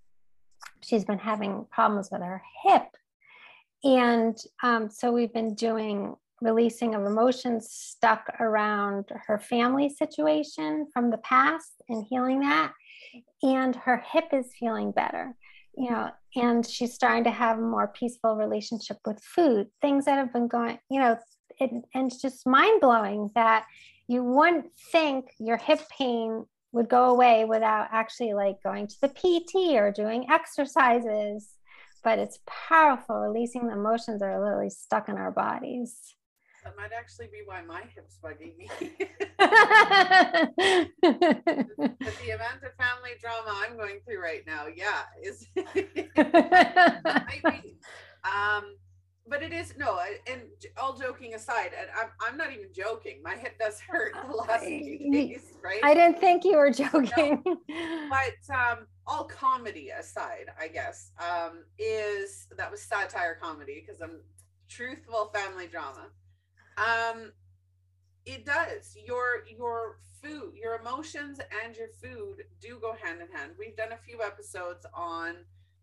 she's 0.87 1.05
been 1.05 1.19
having 1.19 1.65
problems 1.69 2.09
with 2.11 2.21
her 2.21 2.41
hip. 2.63 2.87
And 3.83 4.37
um, 4.63 4.89
so 4.89 5.11
we've 5.11 5.33
been 5.33 5.53
doing 5.53 6.15
releasing 6.41 6.95
of 6.95 7.03
emotions 7.03 7.69
stuck 7.71 8.27
around 8.39 9.05
her 9.27 9.39
family 9.39 9.89
situation 9.89 10.87
from 10.93 11.09
the 11.09 11.17
past 11.17 11.81
and 11.89 12.05
healing 12.09 12.39
that. 12.41 12.71
And 13.43 13.75
her 13.75 14.03
hip 14.11 14.25
is 14.31 14.53
feeling 14.59 14.91
better, 14.91 15.35
you 15.75 15.89
know, 15.89 16.09
and 16.35 16.65
she's 16.65 16.93
starting 16.93 17.23
to 17.25 17.31
have 17.31 17.57
a 17.57 17.61
more 17.61 17.87
peaceful 17.87 18.35
relationship 18.35 18.97
with 19.05 19.21
food, 19.23 19.67
things 19.81 20.05
that 20.05 20.17
have 20.17 20.31
been 20.31 20.47
going, 20.47 20.79
you 20.89 20.99
know, 20.99 21.17
it, 21.59 21.71
and 21.93 22.11
it's 22.11 22.21
just 22.21 22.47
mind 22.47 22.81
blowing 22.81 23.31
that 23.35 23.65
you 24.07 24.23
wouldn't 24.23 24.67
think 24.91 25.25
your 25.39 25.57
hip 25.57 25.81
pain 25.97 26.45
would 26.71 26.89
go 26.89 27.09
away 27.09 27.45
without 27.45 27.87
actually 27.91 28.33
like 28.33 28.61
going 28.63 28.87
to 28.87 29.01
the 29.01 29.09
PT 29.09 29.75
or 29.75 29.91
doing 29.91 30.29
exercises. 30.29 31.53
But 32.03 32.19
it's 32.19 32.39
powerful. 32.45 33.19
Releasing 33.19 33.67
the 33.67 33.73
emotions 33.73 34.21
that 34.21 34.27
are 34.27 34.43
literally 34.43 34.69
stuck 34.69 35.09
in 35.09 35.17
our 35.17 35.31
bodies. 35.31 36.15
That 36.63 36.75
might 36.75 36.91
actually 36.97 37.27
be 37.27 37.41
why 37.45 37.61
my 37.63 37.81
hip's 37.95 38.17
bugging 38.21 38.57
me. 38.57 38.69
But 42.07 42.13
the 42.23 42.31
amount 42.31 42.63
of 42.63 42.73
family 42.77 43.11
drama 43.21 43.53
I'm 43.55 43.77
going 43.77 43.99
through 44.05 44.21
right 44.21 44.43
now, 44.45 44.67
yeah, 44.67 45.03
is 45.23 45.45
um, 48.23 48.75
but 49.29 49.43
it 49.43 49.53
is 49.53 49.73
no, 49.77 49.99
and 50.29 50.41
all 50.77 50.97
joking 50.97 51.33
aside, 51.33 51.71
and 51.77 51.89
I'm, 51.97 52.09
I'm 52.25 52.37
not 52.37 52.51
even 52.51 52.67
joking. 52.73 53.21
My 53.23 53.35
hip 53.35 53.59
does 53.59 53.79
hurt 53.79 54.13
the 54.29 54.35
last 54.35 54.65
few 54.65 55.11
days, 55.11 55.53
right? 55.63 55.79
I 55.83 55.93
didn't 55.93 56.19
think 56.19 56.43
you 56.45 56.57
were 56.57 56.71
joking. 56.71 57.43
No, 57.45 57.57
but 58.09 58.55
um, 58.55 58.87
all 59.05 59.25
comedy 59.25 59.89
aside, 59.89 60.47
I 60.59 60.67
guess, 60.67 61.11
um, 61.19 61.63
is 61.77 62.47
that 62.57 62.71
was 62.71 62.81
satire 62.81 63.37
comedy 63.41 63.83
because 63.85 64.01
I'm 64.01 64.21
truthful 64.69 65.31
family 65.33 65.67
drama. 65.67 66.07
Um, 66.77 67.31
it 68.25 68.45
does. 68.45 68.95
Your 69.05 69.45
your 69.47 69.99
food, 70.21 70.53
your 70.55 70.79
emotions, 70.79 71.39
and 71.63 71.75
your 71.75 71.89
food 72.01 72.43
do 72.61 72.79
go 72.81 72.93
hand 73.01 73.21
in 73.21 73.27
hand. 73.35 73.53
We've 73.57 73.75
done 73.75 73.91
a 73.91 73.97
few 73.97 74.21
episodes 74.21 74.85
on 74.93 75.35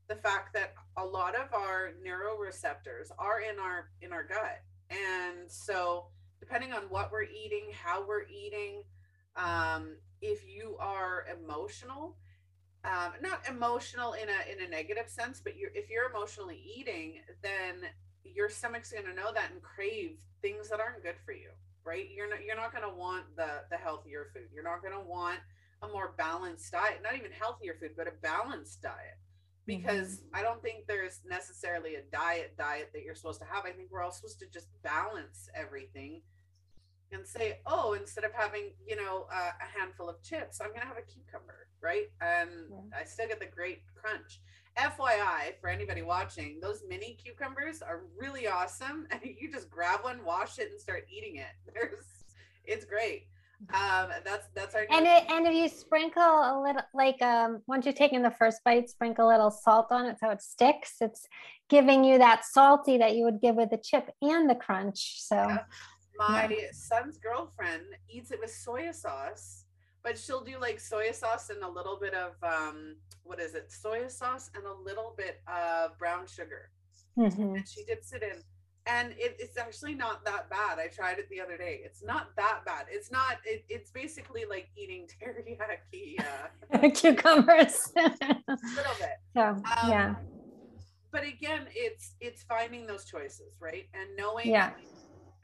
the 0.09 0.17
fact 0.17 0.53
that 0.55 0.75
a 0.97 1.05
lot 1.05 1.35
of 1.35 1.53
our 1.55 1.93
neuroreceptors 2.07 3.11
are 3.19 3.41
in 3.41 3.59
our 3.59 3.91
in 4.01 4.13
our 4.13 4.25
gut. 4.25 4.63
And 4.91 5.51
so 5.51 6.07
depending 6.41 6.73
on 6.73 6.83
what 6.91 7.11
we're 7.11 7.23
eating 7.23 7.67
how 7.73 8.07
we're 8.07 8.27
eating 8.29 8.83
um, 9.37 9.97
if 10.21 10.47
you 10.47 10.77
are 10.79 11.27
emotional 11.33 12.17
um, 12.85 13.13
not 13.23 13.41
emotional 13.49 14.13
in 14.13 14.29
a 14.29 14.53
in 14.53 14.67
a 14.67 14.69
negative 14.69 15.09
sense 15.09 15.41
but 15.43 15.57
you're, 15.57 15.71
if 15.75 15.89
you're 15.89 16.11
emotionally 16.11 16.63
eating 16.77 17.21
then 17.43 17.89
your 18.25 18.51
stomach's 18.51 18.93
going 18.93 19.07
to 19.07 19.15
know 19.15 19.33
that 19.33 19.51
and 19.53 19.63
crave 19.63 20.19
things 20.43 20.69
that 20.69 20.81
aren't 20.81 21.03
good 21.03 21.17
for 21.25 21.33
you 21.33 21.49
right? 21.85 22.09
You're 22.15 22.29
not 22.29 22.45
you're 22.45 22.57
not 22.57 22.73
going 22.73 22.91
to 22.91 22.97
want 22.97 23.25
the 23.37 23.65
the 23.71 23.77
healthier 23.77 24.29
food. 24.33 24.49
You're 24.53 24.65
not 24.65 24.81
going 24.83 24.95
to 24.95 25.07
want 25.07 25.39
a 25.83 25.93
more 25.93 26.15
balanced 26.17 26.73
diet 26.73 27.01
not 27.03 27.17
even 27.17 27.31
healthier 27.31 27.77
food 27.79 27.91
but 27.97 28.09
a 28.09 28.13
balanced 28.23 28.83
diet 28.83 29.19
because 29.67 30.17
mm-hmm. 30.17 30.37
I 30.37 30.43
don't 30.43 30.63
think 30.63 30.87
there's 30.87 31.21
necessarily 31.29 31.97
a 31.97 32.03
diet 32.13 32.55
diet 32.59 32.91
that 32.93 33.03
you're 33.03 33.15
supposed 33.15 33.41
to 33.41 33.47
have. 33.47 33.65
I 33.65 33.71
think 33.71 33.89
we're 33.91 34.03
all 34.03 34.13
supposed 34.13 34.39
to 34.41 34.47
just 34.53 34.69
balance 34.83 35.49
everything 35.55 36.23
and 37.13 37.27
say, 37.27 37.61
oh, 37.67 37.93
instead 37.95 38.25
of 38.25 38.33
having, 38.33 38.73
you 38.87 38.97
know, 38.97 39.27
uh, 39.33 39.51
a 39.61 39.79
handful 39.79 40.09
of 40.09 40.23
chips, 40.23 40.61
I'm 40.61 40.69
going 40.69 40.81
to 40.81 40.87
have 40.87 40.97
a 40.99 41.03
cucumber, 41.03 41.69
right? 41.81 42.07
And 42.21 42.51
yeah. 42.71 43.01
I 43.01 43.05
still 43.05 43.29
get 43.29 43.41
the 43.41 43.47
great 43.47 43.83
crunch. 43.95 44.41
FYI, 44.77 45.61
for 45.61 45.69
anybody 45.69 46.03
watching, 46.03 46.59
those 46.61 46.83
mini 46.89 47.17
cucumbers 47.23 47.81
are 47.83 48.03
really 48.19 48.49
awesome. 48.49 49.07
And 49.13 49.21
you 49.23 49.51
just 49.53 49.71
grab 49.71 50.01
one, 50.03 50.25
wash 50.25 50.59
it, 50.59 50.71
and 50.73 50.81
start 50.81 51.07
eating 51.09 51.37
it. 51.37 51.55
There's, 51.75 52.05
it's 52.65 52.85
great 52.85 53.29
um 53.73 54.09
that's 54.25 54.49
that's 54.55 54.75
our 54.75 54.87
and 54.91 55.07
it 55.07 55.25
and 55.31 55.47
if 55.47 55.55
you 55.55 55.69
sprinkle 55.69 56.23
a 56.23 56.61
little 56.63 56.83
like 56.93 57.21
um 57.23 57.63
once 57.67 57.85
you're 57.85 57.95
taking 57.95 58.23
the 58.23 58.31
first 58.31 58.63
bite 58.65 58.89
sprinkle 58.89 59.29
a 59.29 59.31
little 59.31 59.51
salt 59.51 59.87
on 59.91 60.07
it 60.07 60.17
so 60.19 60.31
it 60.31 60.43
sticks 60.43 60.97
it's 61.01 61.27
giving 61.69 62.05
you 62.05 62.19
that 62.19 62.45
salty 62.45 62.99
that 62.99 63.15
you 63.15 63.25
would 63.25 63.41
give 63.41 63.57
with 63.57 63.71
the 63.71 63.79
chip 63.79 64.11
and 64.23 64.49
the 64.51 64.55
crunch 64.55 65.23
so 65.23 65.37
yeah. 65.37 65.59
my 66.19 66.49
yeah. 66.49 66.67
son's 66.73 67.19
girlfriend 67.19 67.85
eats 68.11 68.31
it 68.31 68.41
with 68.41 68.53
soy 68.53 68.91
sauce 68.91 69.65
but 70.03 70.19
she'll 70.19 70.45
do 70.45 70.59
like 70.61 70.79
soy 70.79 71.11
sauce 71.13 71.51
and 71.51 71.63
a 71.63 71.69
little 71.69 71.99
bit 71.99 72.15
of 72.15 72.33
um 72.43 72.97
what 73.23 73.41
is 73.41 73.55
it 73.55 73.71
soy 73.71 74.07
sauce 74.09 74.51
and 74.55 74.65
a 74.67 74.75
little 74.85 75.15
bit 75.17 75.41
of 75.49 75.97
brown 75.99 76.27
sugar 76.27 76.71
mm-hmm. 77.19 77.55
and 77.55 77.69
she 77.69 77.85
dips 77.85 78.13
it 78.13 78.23
in 78.23 78.43
and 78.87 79.13
it, 79.13 79.37
it's 79.39 79.57
actually 79.57 79.95
not 79.95 80.25
that 80.25 80.51
bad. 80.51 80.79
I 80.79 80.89
tried 80.89 81.19
it 81.19 81.29
the 81.31 81.41
other 81.41 81.57
day. 81.57 81.81
It's 81.85 82.03
not 82.03 82.37
that 82.37 82.65
bad. 82.67 82.87
It's 82.91 83.11
not. 83.11 83.39
It, 83.45 83.65
it's 83.69 83.91
basically 83.91 84.45
like 84.49 84.69
eating 84.77 85.09
teriyaki 85.23 86.21
uh, 86.21 86.91
cucumbers. 86.95 87.93
a 87.97 88.03
little 88.03 88.95
bit. 88.99 89.17
So 89.35 89.43
um, 89.43 89.63
yeah. 89.87 90.15
But 91.11 91.25
again, 91.25 91.67
it's 91.75 92.15
it's 92.21 92.43
finding 92.43 92.87
those 92.87 93.05
choices, 93.05 93.57
right? 93.61 93.89
And 93.95 94.17
knowing. 94.17 94.51
Yeah. 94.51 94.71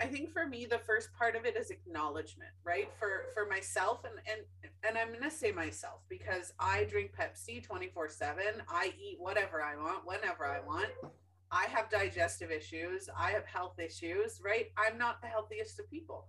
I 0.03 0.07
think 0.07 0.33
for 0.33 0.47
me, 0.47 0.65
the 0.65 0.79
first 0.79 1.11
part 1.13 1.37
of 1.37 1.45
it 1.45 1.57
is 1.59 1.71
acknowledgement, 1.71 2.51
right? 2.65 2.89
For 2.99 3.27
for 3.35 3.47
myself 3.47 4.01
and 4.05 4.15
and 4.31 4.73
and 4.87 4.99
I'm 4.99 5.13
gonna 5.13 5.31
say 5.31 5.53
myself 5.53 6.01
because 6.09 6.55
I 6.59 6.85
drink 6.85 7.13
Pepsi 7.19 7.63
24 7.63 8.09
seven. 8.09 8.63
I 8.69 8.95
eat 8.99 9.17
whatever 9.19 9.63
I 9.63 9.77
want, 9.77 10.07
whenever 10.07 10.47
I 10.47 10.61
want 10.61 10.89
I 11.53 11.67
have 11.67 11.91
digestive 11.91 12.51
issues, 12.51 13.09
I 13.19 13.33
have 13.33 13.45
health 13.45 13.79
issues, 13.79 14.41
right? 14.45 14.67
I'm 14.77 14.99
not 14.99 15.21
the 15.21 15.29
healthiest 15.29 15.81
of 15.81 15.91
people. 15.91 16.27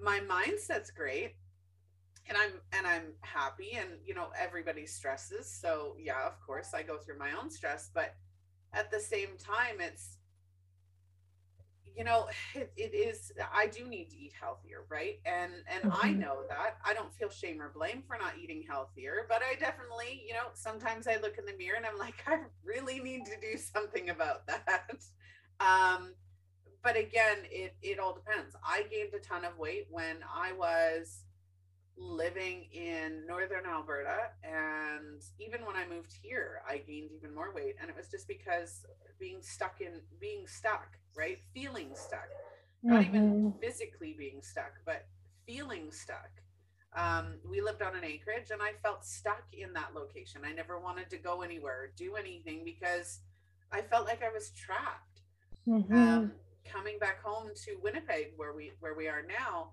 My 0.00 0.20
mindset's 0.20 0.90
great 0.90 1.34
and 2.28 2.36
I'm 2.36 2.52
and 2.72 2.86
I'm 2.86 3.14
happy 3.22 3.72
and 3.72 3.90
you 4.04 4.14
know 4.14 4.28
everybody 4.38 4.86
stresses. 4.86 5.50
So 5.50 5.96
yeah, 5.98 6.26
of 6.26 6.40
course 6.40 6.74
I 6.74 6.82
go 6.82 6.98
through 6.98 7.18
my 7.18 7.32
own 7.32 7.50
stress, 7.50 7.90
but 7.92 8.14
at 8.74 8.90
the 8.90 9.00
same 9.00 9.30
time 9.38 9.80
it's 9.80 10.17
you 11.98 12.04
know 12.04 12.28
it, 12.54 12.72
it 12.76 12.94
is 12.94 13.32
i 13.52 13.66
do 13.66 13.86
need 13.86 14.08
to 14.08 14.16
eat 14.16 14.32
healthier 14.40 14.84
right 14.88 15.20
and 15.26 15.52
and 15.66 15.90
mm-hmm. 15.92 16.06
i 16.06 16.10
know 16.12 16.42
that 16.48 16.78
i 16.84 16.94
don't 16.94 17.12
feel 17.12 17.28
shame 17.28 17.60
or 17.60 17.70
blame 17.74 18.02
for 18.06 18.16
not 18.16 18.32
eating 18.40 18.62
healthier 18.66 19.26
but 19.28 19.42
i 19.42 19.54
definitely 19.58 20.22
you 20.26 20.32
know 20.32 20.46
sometimes 20.54 21.08
i 21.08 21.16
look 21.16 21.36
in 21.38 21.44
the 21.44 21.56
mirror 21.58 21.76
and 21.76 21.84
i'm 21.84 21.98
like 21.98 22.14
i 22.28 22.38
really 22.64 23.00
need 23.00 23.24
to 23.26 23.32
do 23.40 23.58
something 23.58 24.10
about 24.10 24.46
that 24.46 24.90
um 25.60 26.14
but 26.84 26.96
again 26.96 27.38
it 27.50 27.74
it 27.82 27.98
all 27.98 28.14
depends 28.14 28.54
i 28.64 28.84
gained 28.90 29.12
a 29.12 29.18
ton 29.18 29.44
of 29.44 29.58
weight 29.58 29.86
when 29.90 30.18
i 30.32 30.52
was 30.52 31.24
living 32.00 32.66
in 32.72 33.26
northern 33.26 33.66
Alberta. 33.66 34.30
And 34.44 35.22
even 35.38 35.66
when 35.66 35.76
I 35.76 35.86
moved 35.86 36.12
here, 36.22 36.62
I 36.68 36.78
gained 36.78 37.10
even 37.16 37.34
more 37.34 37.52
weight. 37.54 37.76
And 37.80 37.90
it 37.90 37.96
was 37.96 38.08
just 38.08 38.28
because 38.28 38.86
being 39.18 39.42
stuck 39.42 39.80
in 39.80 40.00
being 40.20 40.46
stuck, 40.46 40.96
right? 41.18 41.38
Feeling 41.52 41.90
stuck. 41.94 42.28
Not 42.82 43.02
mm-hmm. 43.02 43.16
even 43.16 43.54
physically 43.60 44.14
being 44.16 44.40
stuck, 44.40 44.72
but 44.86 45.06
feeling 45.46 45.90
stuck. 45.90 46.30
Um, 46.96 47.34
we 47.48 47.60
lived 47.60 47.82
on 47.82 47.96
an 47.96 48.04
acreage 48.04 48.50
and 48.50 48.62
I 48.62 48.72
felt 48.82 49.04
stuck 49.04 49.42
in 49.52 49.72
that 49.74 49.94
location. 49.94 50.42
I 50.44 50.52
never 50.52 50.78
wanted 50.78 51.10
to 51.10 51.18
go 51.18 51.42
anywhere 51.42 51.82
or 51.82 51.92
do 51.96 52.14
anything 52.16 52.62
because 52.64 53.20
I 53.72 53.82
felt 53.82 54.06
like 54.06 54.22
I 54.22 54.30
was 54.32 54.50
trapped. 54.50 55.20
Mm-hmm. 55.66 55.94
Um, 55.94 56.32
coming 56.64 56.98
back 56.98 57.22
home 57.22 57.50
to 57.64 57.76
Winnipeg, 57.82 58.32
where 58.36 58.54
we 58.54 58.72
where 58.80 58.94
we 58.94 59.06
are 59.08 59.22
now, 59.22 59.72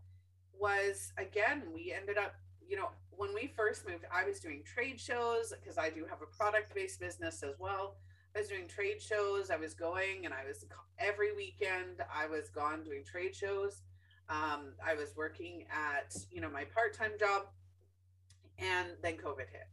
was 0.58 1.14
again, 1.18 1.64
we 1.74 1.94
ended 1.98 2.18
up, 2.18 2.36
you 2.68 2.76
know, 2.76 2.90
when 3.12 3.34
we 3.34 3.54
first 3.56 3.88
moved, 3.88 4.06
I 4.14 4.26
was 4.26 4.40
doing 4.40 4.64
trade 4.66 5.00
shows 5.00 5.54
because 5.62 5.78
I 5.78 5.90
do 5.90 6.06
have 6.10 6.22
a 6.22 6.38
product 6.38 6.76
based 6.76 7.00
business 7.00 7.44
as 7.44 7.56
well. 7.60 7.96
I 8.36 8.40
was 8.40 8.50
doing 8.50 8.68
trade 8.68 9.02
shows. 9.02 9.50
I 9.50 9.56
was 9.56 9.74
going 9.74 10.26
and 10.26 10.34
I 10.34 10.46
was 10.46 10.66
every 11.00 11.34
weekend, 11.34 12.02
I 12.14 12.28
was 12.28 12.50
gone 12.50 12.84
doing 12.84 13.04
trade 13.06 13.36
shows. 13.36 13.82
Um, 14.28 14.74
I 14.86 14.96
was 14.96 15.14
working 15.16 15.66
at, 15.72 16.16
you 16.32 16.42
know, 16.42 16.50
my 16.50 16.66
part 16.66 16.94
time 16.94 17.12
job 17.20 17.44
and 18.60 18.90
then 19.02 19.14
COVID 19.14 19.48
hit. 19.52 19.68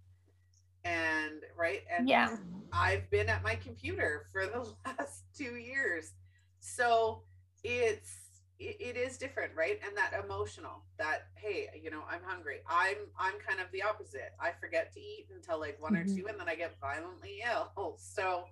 And 0.85 1.42
right. 1.57 1.83
And 1.90 2.09
yeah, 2.09 2.37
I've 2.73 3.09
been 3.11 3.28
at 3.28 3.42
my 3.42 3.54
computer 3.57 4.26
for 4.33 4.47
the 4.47 4.73
last 4.87 5.25
two 5.37 5.57
years. 5.57 6.12
So 6.61 7.23
it's, 7.64 8.22
it, 8.62 8.97
is 8.97 9.19
different 9.19 9.52
right? 9.57 9.78
And 9.87 9.97
that 9.97 10.12
emotional 10.25 10.85
that 10.99 11.28
hey 11.35 11.69
you 11.83 11.90
know 11.90 12.02
i'm 12.11 12.23
hungry. 12.25 12.59
I'm 12.69 12.97
i'm 13.19 13.35
kind 13.47 13.61
of 13.61 13.66
the 13.73 13.83
opposite. 13.83 14.33
I 14.40 14.50
forget 14.61 14.92
to 14.95 15.00
eat 15.00 15.26
until 15.35 15.59
like 15.61 15.81
one 15.81 15.95
mm-hmm. 15.95 16.11
or 16.11 16.16
two 16.16 16.26
and 16.28 16.38
then 16.38 16.49
i 16.49 16.54
get 16.54 16.78
violently 16.81 17.42
ill. 17.50 17.97
So 17.99 18.45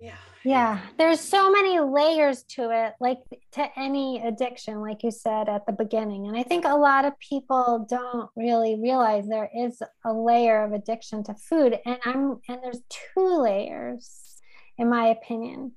yeah 0.00 0.14
yeah 0.44 0.78
there's 0.96 1.18
so 1.18 1.50
many 1.50 1.80
layers 1.80 2.44
to 2.44 2.70
it 2.70 2.94
like 3.00 3.18
to 3.50 3.66
any 3.76 4.22
addiction 4.24 4.80
like 4.80 5.02
you 5.02 5.10
said 5.10 5.48
at 5.48 5.66
the 5.66 5.72
beginning. 5.72 6.28
And 6.28 6.36
i 6.36 6.42
think 6.42 6.64
a 6.64 6.76
lot 6.76 7.04
of 7.04 7.18
people 7.18 7.86
don't 7.88 8.30
really 8.36 8.78
realize 8.80 9.26
there 9.26 9.50
is 9.56 9.82
a 10.04 10.12
layer 10.12 10.64
of 10.64 10.72
addiction 10.72 11.24
to 11.24 11.34
food. 11.34 11.78
And 11.84 11.98
i'm 12.04 12.40
and 12.48 12.62
there's 12.62 12.80
two 12.88 13.42
layers 13.42 14.36
in 14.78 14.88
my 14.88 15.08
opinion 15.08 15.72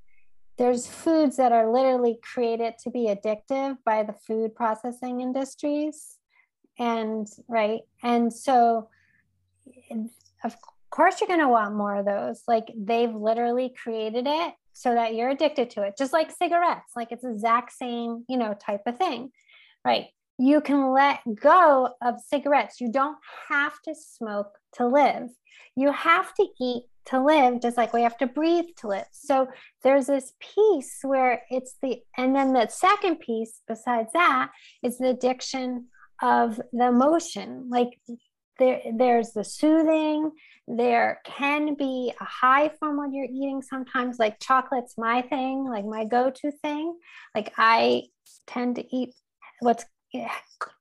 there's 0.57 0.87
foods 0.87 1.37
that 1.37 1.51
are 1.51 1.71
literally 1.71 2.19
created 2.21 2.75
to 2.83 2.89
be 2.91 3.07
addictive 3.07 3.77
by 3.85 4.03
the 4.03 4.13
food 4.13 4.55
processing 4.55 5.21
industries. 5.21 6.17
And 6.79 7.27
right 7.47 7.81
and 8.01 8.33
so 8.33 8.89
of 10.43 10.55
course 10.89 11.21
you're 11.21 11.27
going 11.27 11.39
to 11.39 11.47
want 11.47 11.75
more 11.75 11.97
of 11.97 12.05
those. 12.05 12.41
Like 12.47 12.71
they've 12.75 13.13
literally 13.13 13.73
created 13.81 14.25
it 14.27 14.53
so 14.73 14.93
that 14.93 15.15
you're 15.15 15.29
addicted 15.29 15.69
to 15.71 15.83
it 15.83 15.95
just 15.97 16.13
like 16.13 16.31
cigarettes. 16.31 16.93
Like 16.95 17.11
it's 17.11 17.23
the 17.23 17.31
exact 17.31 17.73
same 17.73 18.25
you 18.27 18.37
know 18.37 18.53
type 18.53 18.81
of 18.85 18.97
thing 18.97 19.31
right? 19.85 20.07
You 20.37 20.61
can 20.61 20.91
let 20.91 21.19
go 21.35 21.89
of 22.01 22.19
cigarettes. 22.19 22.81
You 22.81 22.91
don't 22.91 23.17
have 23.49 23.73
to 23.85 23.93
smoke 23.95 24.57
to 24.73 24.87
live. 24.87 25.29
You 25.75 25.91
have 25.91 26.33
to 26.35 26.47
eat 26.59 26.83
to 27.05 27.23
live 27.23 27.61
just 27.61 27.77
like 27.77 27.93
we 27.93 28.03
have 28.03 28.17
to 28.17 28.27
breathe 28.27 28.65
to 28.77 28.87
live. 28.87 29.05
So 29.11 29.47
there's 29.83 30.07
this 30.07 30.33
piece 30.39 30.99
where 31.03 31.43
it's 31.49 31.75
the 31.81 32.01
and 32.17 32.35
then 32.35 32.53
the 32.53 32.67
second 32.67 33.19
piece 33.19 33.61
besides 33.67 34.09
that 34.13 34.49
is 34.83 34.97
the 34.97 35.09
addiction 35.09 35.87
of 36.21 36.61
the 36.71 36.87
emotion. 36.87 37.67
Like 37.69 37.89
there 38.59 38.81
there's 38.97 39.31
the 39.31 39.43
soothing. 39.43 40.31
There 40.67 41.19
can 41.25 41.75
be 41.75 42.13
a 42.19 42.23
high 42.23 42.69
from 42.79 42.97
what 42.97 43.11
you're 43.11 43.25
eating 43.25 43.61
sometimes 43.61 44.19
like 44.19 44.39
chocolate's 44.39 44.93
my 44.97 45.21
thing 45.23 45.67
like 45.69 45.85
my 45.85 46.05
go-to 46.05 46.51
thing. 46.61 46.97
Like 47.35 47.53
i 47.57 48.03
tend 48.47 48.75
to 48.75 48.95
eat 48.95 49.13
what's 49.59 49.85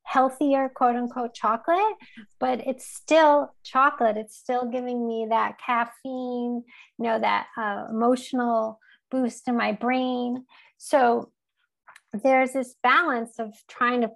healthier 0.04 0.68
quote 0.74 0.96
unquote 0.96 1.32
chocolate 1.34 1.96
but 2.40 2.66
it's 2.66 2.86
still 2.86 3.54
chocolate 3.62 4.16
it's 4.16 4.36
still 4.36 4.66
giving 4.66 5.06
me 5.06 5.26
that 5.30 5.56
caffeine 5.64 6.64
you 6.98 7.04
know 7.04 7.18
that 7.18 7.46
uh, 7.56 7.84
emotional 7.90 8.78
boost 9.10 9.46
in 9.46 9.56
my 9.56 9.72
brain 9.72 10.44
so 10.78 11.30
there's 12.12 12.52
this 12.52 12.74
balance 12.82 13.38
of 13.38 13.54
trying 13.68 14.00
to 14.00 14.10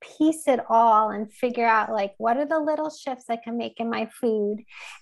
piece 0.00 0.46
it 0.46 0.60
all 0.68 1.10
and 1.10 1.32
figure 1.32 1.66
out 1.66 1.90
like 1.90 2.14
what 2.18 2.36
are 2.36 2.46
the 2.46 2.60
little 2.60 2.90
shifts 2.90 3.24
I 3.28 3.36
can 3.36 3.56
make 3.58 3.80
in 3.80 3.90
my 3.90 4.08
food 4.20 4.58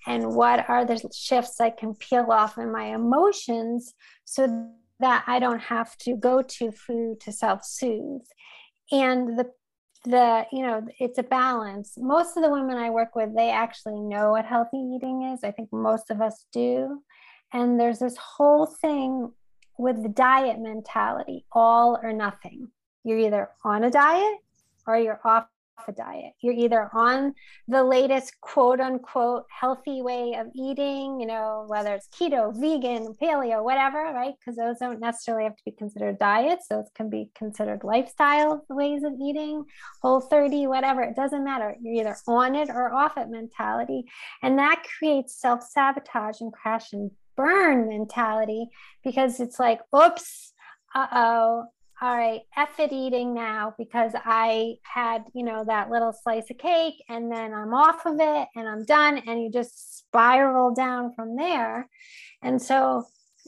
and 0.06 0.34
what 0.34 0.68
are 0.68 0.86
the 0.86 1.10
shifts 1.14 1.60
I 1.60 1.70
can 1.70 1.94
peel 1.94 2.26
off 2.30 2.56
in 2.56 2.72
my 2.72 2.86
emotions 2.94 3.92
so 4.24 4.70
that 5.00 5.24
I 5.26 5.38
don't 5.38 5.60
have 5.60 5.96
to 5.98 6.16
go 6.16 6.42
to 6.42 6.72
food 6.72 7.20
to 7.20 7.32
self-soothe. 7.32 8.26
And 8.90 9.38
the 9.38 9.50
the 10.04 10.46
you 10.52 10.62
know 10.62 10.86
it's 10.98 11.18
a 11.18 11.22
balance. 11.22 11.94
Most 11.96 12.36
of 12.36 12.42
the 12.42 12.50
women 12.50 12.76
i 12.76 12.90
work 12.90 13.14
with 13.14 13.34
they 13.34 13.50
actually 13.50 14.00
know 14.00 14.30
what 14.30 14.44
healthy 14.44 14.78
eating 14.78 15.22
is. 15.32 15.44
I 15.44 15.50
think 15.50 15.72
most 15.72 16.10
of 16.10 16.20
us 16.20 16.46
do. 16.52 17.02
And 17.52 17.80
there's 17.80 17.98
this 17.98 18.16
whole 18.16 18.66
thing 18.66 19.32
with 19.78 20.02
the 20.02 20.08
diet 20.08 20.58
mentality 20.58 21.44
all 21.52 21.98
or 22.02 22.12
nothing. 22.12 22.68
You're 23.04 23.18
either 23.18 23.50
on 23.64 23.84
a 23.84 23.90
diet 23.90 24.38
or 24.86 24.98
you're 24.98 25.20
off 25.24 25.46
a 25.86 25.92
diet. 25.92 26.32
You're 26.40 26.54
either 26.54 26.88
on 26.92 27.34
the 27.68 27.84
latest 27.84 28.40
quote 28.40 28.80
unquote 28.80 29.44
healthy 29.50 30.02
way 30.02 30.34
of 30.34 30.48
eating, 30.54 31.20
you 31.20 31.26
know, 31.26 31.64
whether 31.68 31.94
it's 31.94 32.08
keto, 32.08 32.52
vegan, 32.54 33.14
paleo, 33.20 33.62
whatever, 33.62 33.98
right? 34.14 34.34
Because 34.38 34.56
those 34.56 34.78
don't 34.78 35.00
necessarily 35.00 35.44
have 35.44 35.56
to 35.56 35.62
be 35.64 35.72
considered 35.72 36.18
diets. 36.18 36.66
Those 36.68 36.88
can 36.94 37.10
be 37.10 37.30
considered 37.36 37.84
lifestyle 37.84 38.64
ways 38.68 39.02
of 39.04 39.12
eating, 39.20 39.64
whole 40.02 40.20
30, 40.20 40.66
whatever. 40.66 41.02
It 41.02 41.16
doesn't 41.16 41.44
matter. 41.44 41.76
You're 41.80 41.94
either 41.94 42.16
on 42.26 42.54
it 42.54 42.70
or 42.70 42.92
off 42.92 43.16
it 43.16 43.28
mentality. 43.28 44.04
And 44.42 44.58
that 44.58 44.84
creates 44.98 45.40
self 45.40 45.62
sabotage 45.62 46.40
and 46.40 46.52
crash 46.52 46.92
and 46.92 47.10
burn 47.36 47.88
mentality 47.88 48.68
because 49.04 49.40
it's 49.40 49.60
like, 49.60 49.80
oops, 49.94 50.52
uh 50.94 51.06
oh, 51.12 51.64
all 52.00 52.16
right, 52.16 52.42
F 52.56 52.78
it 52.78 52.92
eating 52.92 53.34
now 53.34 53.74
because 53.76 54.12
I 54.14 54.76
had, 54.82 55.24
you 55.34 55.42
know, 55.44 55.64
that 55.64 55.90
little 55.90 56.12
slice 56.12 56.48
of 56.48 56.58
cake 56.58 57.02
and 57.08 57.30
then 57.30 57.52
I'm 57.52 57.74
off 57.74 58.06
of 58.06 58.20
it 58.20 58.48
and 58.54 58.68
I'm 58.68 58.84
done. 58.84 59.18
And 59.26 59.42
you 59.42 59.50
just 59.50 59.98
spiral 59.98 60.72
down 60.72 61.12
from 61.14 61.34
there. 61.36 61.88
And 62.40 62.62
so 62.62 63.04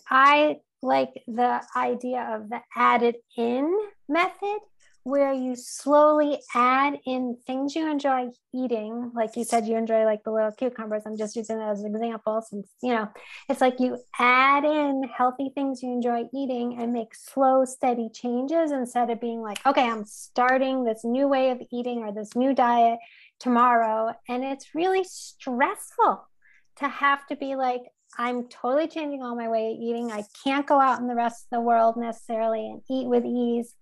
I 0.09 0.57
like 0.83 1.11
the 1.29 1.63
idea 1.77 2.29
of 2.35 2.51
the 2.51 2.61
added 2.75 3.17
in 3.37 3.73
method 4.09 4.59
where 5.03 5.33
you 5.33 5.57
slowly 5.57 6.39
add 6.55 6.99
in 7.07 7.37
things 7.47 7.75
you 7.75 7.91
enjoy 7.91 8.29
eating. 8.55 9.11
Like 9.15 9.35
you 9.37 9.45
said, 9.45 9.67
you 9.67 9.77
enjoy 9.77 10.05
like 10.05 10.23
the 10.25 10.31
little 10.31 10.53
cucumbers. 10.53 11.03
I'm 11.07 11.17
just 11.17 11.37
using 11.37 11.59
that 11.59 11.71
as 11.71 11.83
an 11.83 11.95
example 11.95 12.43
since, 12.43 12.69
you 12.83 12.93
know, 12.95 13.09
it's 13.49 13.61
like 13.61 13.81
you 13.81 13.99
add 14.19 14.65
in 14.65 15.03
healthy 15.17 15.51
things 15.55 15.83
you 15.83 15.91
enjoy 15.91 16.25
eating 16.35 16.79
and 16.81 16.93
make 16.93 17.15
slow, 17.15 17.65
steady 17.65 18.11
changes 18.13 18.73
instead 18.73 19.11
of 19.11 19.21
being 19.21 19.41
like, 19.41 19.65
okay, 19.67 19.89
I'm 19.89 20.05
starting 20.05 20.85
this 20.85 21.01
new 21.03 21.29
way 21.29 21.51
of 21.51 21.63
eating 21.73 22.01
or 22.01 22.13
this 22.13 22.37
new 22.37 22.55
diet 22.55 22.99
tomorrow. 23.39 24.13
And 24.29 24.45
it's 24.45 24.75
really 24.75 25.05
stressful 25.05 26.29
to 26.77 26.89
have 26.89 27.27
to 27.29 27.37
be 27.37 27.57
like, 27.57 27.83
I'm 28.19 28.49
totally 28.49 28.89
changing 28.89 29.23
all 29.23 29.37
my 29.37 29.49
way 29.49 29.73
of 29.73 29.79
eating. 29.81 30.11
I 30.11 30.25
can't 30.45 30.67
go 30.67 30.81
out 30.81 31.01
in 31.01 31.07
the 31.07 31.15
rest 31.15 31.45
of 31.45 31.59
the 31.59 31.61
world 31.61 31.97
necessarily 31.97 32.67
and 32.67 32.83
eat 32.91 33.07
with 33.07 33.25
ease 33.25 33.75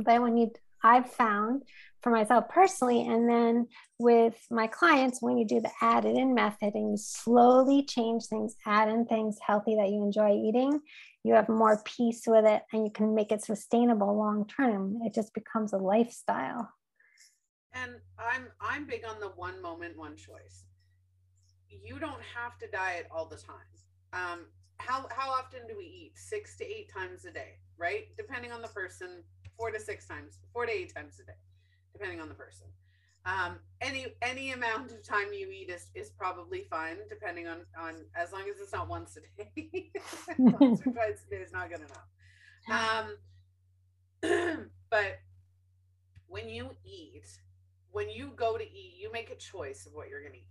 but 0.00 0.22
when 0.22 0.36
you, 0.36 0.50
I've 0.82 1.10
found 1.10 1.62
for 2.02 2.10
myself 2.10 2.48
personally, 2.48 3.06
and 3.06 3.28
then 3.28 3.68
with 3.98 4.34
my 4.50 4.66
clients, 4.66 5.22
when 5.22 5.38
you 5.38 5.46
do 5.46 5.60
the 5.60 5.70
added 5.80 6.16
in 6.16 6.34
method 6.34 6.74
and 6.74 6.90
you 6.90 6.96
slowly 6.96 7.84
change 7.84 8.24
things, 8.26 8.56
add 8.66 8.88
in 8.88 9.06
things 9.06 9.38
healthy 9.46 9.76
that 9.76 9.90
you 9.90 10.02
enjoy 10.02 10.32
eating, 10.32 10.80
you 11.24 11.34
have 11.34 11.48
more 11.48 11.80
peace 11.84 12.22
with 12.26 12.44
it 12.44 12.62
and 12.72 12.84
you 12.84 12.90
can 12.90 13.14
make 13.14 13.30
it 13.30 13.44
sustainable 13.44 14.16
long 14.16 14.46
term. 14.46 14.98
It 15.04 15.14
just 15.14 15.32
becomes 15.34 15.72
a 15.72 15.78
lifestyle. 15.78 16.68
And 17.74 17.92
I'm 18.18 18.48
I'm 18.60 18.86
big 18.86 19.04
on 19.08 19.20
the 19.20 19.28
one 19.28 19.62
moment, 19.62 19.96
one 19.96 20.16
choice. 20.16 20.64
You 21.68 21.98
don't 21.98 22.20
have 22.34 22.58
to 22.58 22.66
diet 22.70 23.06
all 23.10 23.26
the 23.26 23.36
time. 23.36 23.54
Um, 24.12 24.46
how 24.78 25.06
how 25.10 25.30
often 25.30 25.60
do 25.68 25.76
we 25.78 25.84
eat? 25.84 26.12
Six 26.16 26.56
to 26.58 26.64
eight 26.64 26.92
times 26.92 27.24
a 27.24 27.30
day, 27.30 27.54
right? 27.78 28.08
Depending 28.16 28.52
on 28.52 28.60
the 28.60 28.68
person, 28.68 29.22
four 29.56 29.70
to 29.70 29.80
six 29.80 30.06
times, 30.06 30.38
four 30.52 30.66
to 30.66 30.72
eight 30.72 30.94
times 30.94 31.20
a 31.20 31.24
day, 31.24 31.38
depending 31.92 32.20
on 32.20 32.28
the 32.28 32.34
person. 32.34 32.66
Um, 33.24 33.58
any 33.80 34.06
any 34.20 34.50
amount 34.50 34.90
of 34.90 35.06
time 35.06 35.32
you 35.32 35.48
eat 35.50 35.70
is, 35.70 35.86
is 35.94 36.10
probably 36.10 36.66
fine, 36.68 36.96
depending 37.08 37.46
on 37.46 37.58
on 37.78 37.94
as 38.16 38.32
long 38.32 38.42
as 38.50 38.58
it's 38.60 38.72
not 38.72 38.88
once 38.88 39.16
a 39.16 39.20
day. 39.42 39.92
once 40.38 40.80
or 40.80 40.92
twice 40.92 41.24
a 41.26 41.30
day 41.30 41.36
is 41.36 41.52
not 41.52 41.68
good 41.70 41.80
enough. 41.80 42.08
Um, 44.22 44.68
but 44.90 45.20
when 46.26 46.48
you 46.48 46.70
eat, 46.84 47.26
when 47.90 48.08
you 48.10 48.32
go 48.34 48.56
to 48.56 48.64
eat, 48.64 48.94
you 48.98 49.12
make 49.12 49.30
a 49.30 49.36
choice 49.36 49.86
of 49.86 49.92
what 49.92 50.08
you're 50.08 50.20
going 50.20 50.32
to 50.32 50.38
eat. 50.38 50.48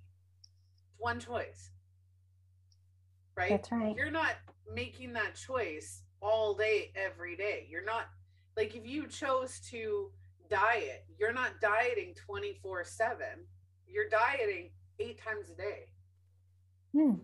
It's 0.74 0.84
one 0.98 1.20
choice, 1.20 1.72
right? 3.36 3.50
That's 3.50 3.72
right. 3.72 3.96
You're 3.96 4.12
not 4.12 4.36
making 4.74 5.14
that 5.14 5.36
choice 5.36 6.04
all 6.22 6.54
day, 6.54 6.92
every 6.96 7.36
day. 7.36 7.68
You're 7.70 7.84
not 7.84 8.06
like 8.58 8.76
if 8.76 8.86
you 8.86 9.08
chose 9.08 9.60
to 9.72 10.12
diet, 10.50 11.06
you're 11.18 11.34
not 11.34 11.60
dieting 11.62 12.14
24 12.26 12.84
7. 12.84 13.18
You're 13.88 14.10
dieting 14.10 14.72
eight 15.00 15.20
times 15.22 15.50
a 15.50 15.56
day. 15.56 15.88
Hmm. 16.94 17.16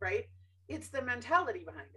Right? 0.00 0.28
It's 0.68 0.88
the 0.88 1.02
mentality 1.02 1.64
behind 1.64 1.88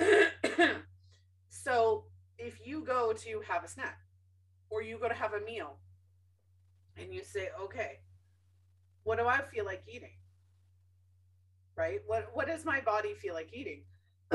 it. 0.00 0.76
so 1.48 2.04
if 2.38 2.66
you 2.66 2.84
go 2.84 3.12
to 3.12 3.42
have 3.46 3.64
a 3.64 3.68
snack 3.68 3.98
or 4.70 4.82
you 4.82 4.98
go 4.98 5.08
to 5.08 5.14
have 5.14 5.32
a 5.34 5.40
meal 5.40 5.78
and 6.96 7.12
you 7.12 7.22
say, 7.22 7.48
okay, 7.60 8.00
what 9.04 9.18
do 9.18 9.26
I 9.26 9.42
feel 9.42 9.64
like 9.64 9.82
eating? 9.86 10.16
Right? 11.76 12.00
What 12.06 12.30
what 12.32 12.46
does 12.46 12.64
my 12.64 12.80
body 12.80 13.14
feel 13.14 13.34
like 13.34 13.50
eating? 13.52 13.82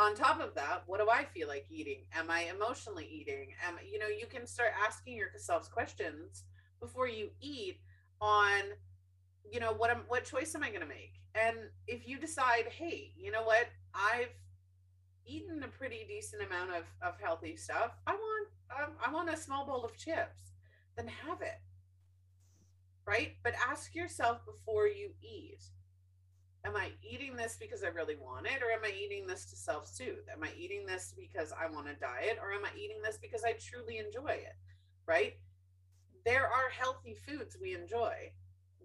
on 0.00 0.14
top 0.14 0.40
of 0.40 0.54
that, 0.54 0.84
what 0.86 0.98
do 0.98 1.10
I 1.10 1.24
feel 1.24 1.46
like 1.46 1.66
eating? 1.68 2.04
Am 2.14 2.30
I 2.30 2.50
emotionally 2.54 3.06
eating? 3.10 3.48
Am 3.66 3.74
you 3.86 3.98
know, 3.98 4.08
you 4.08 4.26
can 4.26 4.46
start 4.46 4.70
asking 4.86 5.16
yourself 5.16 5.70
questions 5.70 6.44
before 6.80 7.06
you 7.06 7.28
eat 7.40 7.80
on 8.22 8.62
you 9.52 9.60
know 9.60 9.72
what 9.72 9.90
am 9.90 10.02
what 10.08 10.24
choice 10.24 10.54
am 10.54 10.62
I 10.62 10.68
going 10.68 10.80
to 10.80 10.86
make? 10.86 11.20
And 11.34 11.56
if 11.86 12.08
you 12.08 12.18
decide, 12.18 12.64
hey, 12.66 13.12
you 13.16 13.30
know 13.30 13.42
what, 13.42 13.66
I've 13.94 14.32
eaten 15.26 15.62
a 15.62 15.68
pretty 15.68 16.06
decent 16.08 16.42
amount 16.42 16.70
of 16.70 16.84
of 17.02 17.20
healthy 17.20 17.56
stuff. 17.56 17.92
I 18.06 18.14
want 18.14 18.48
um, 18.70 18.92
I 19.04 19.12
want 19.12 19.28
a 19.28 19.36
small 19.36 19.66
bowl 19.66 19.84
of 19.84 19.98
chips. 19.98 20.52
Then 20.96 21.08
have 21.08 21.42
it. 21.42 21.60
Right? 23.06 23.36
But 23.42 23.54
ask 23.68 23.94
yourself 23.94 24.38
before 24.46 24.86
you 24.86 25.10
eat 25.22 25.60
am 26.64 26.76
I 26.76 26.90
eating 27.02 27.36
this 27.36 27.56
because 27.58 27.82
I 27.82 27.88
really 27.88 28.16
want 28.16 28.46
it, 28.46 28.62
or 28.62 28.70
am 28.70 28.84
I 28.84 28.92
eating 28.96 29.26
this 29.26 29.46
to 29.46 29.56
self 29.56 29.88
soothe? 29.88 30.28
Am 30.32 30.42
I 30.42 30.50
eating 30.58 30.86
this 30.86 31.14
because 31.16 31.52
I 31.52 31.70
want 31.70 31.86
to 31.86 31.94
diet, 31.94 32.38
or 32.40 32.52
am 32.52 32.64
I 32.64 32.70
eating 32.78 33.00
this 33.02 33.18
because 33.20 33.44
I 33.44 33.52
truly 33.52 33.98
enjoy 33.98 34.32
it? 34.32 34.56
Right? 35.06 35.34
There 36.24 36.44
are 36.44 36.68
healthy 36.78 37.16
foods 37.26 37.56
we 37.60 37.74
enjoy. 37.74 38.14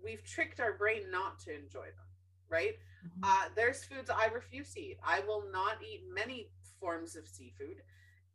We've 0.03 0.23
tricked 0.23 0.59
our 0.59 0.73
brain 0.73 1.11
not 1.11 1.39
to 1.41 1.53
enjoy 1.53 1.85
them, 1.85 2.07
right? 2.49 2.75
Mm-hmm. 3.05 3.23
Uh, 3.23 3.49
there's 3.55 3.83
foods 3.83 4.09
I 4.09 4.27
refuse 4.27 4.73
to 4.73 4.81
eat. 4.81 4.97
I 5.03 5.21
will 5.21 5.43
not 5.51 5.77
eat 5.83 6.03
many 6.13 6.49
forms 6.79 7.15
of 7.15 7.27
seafood, 7.27 7.81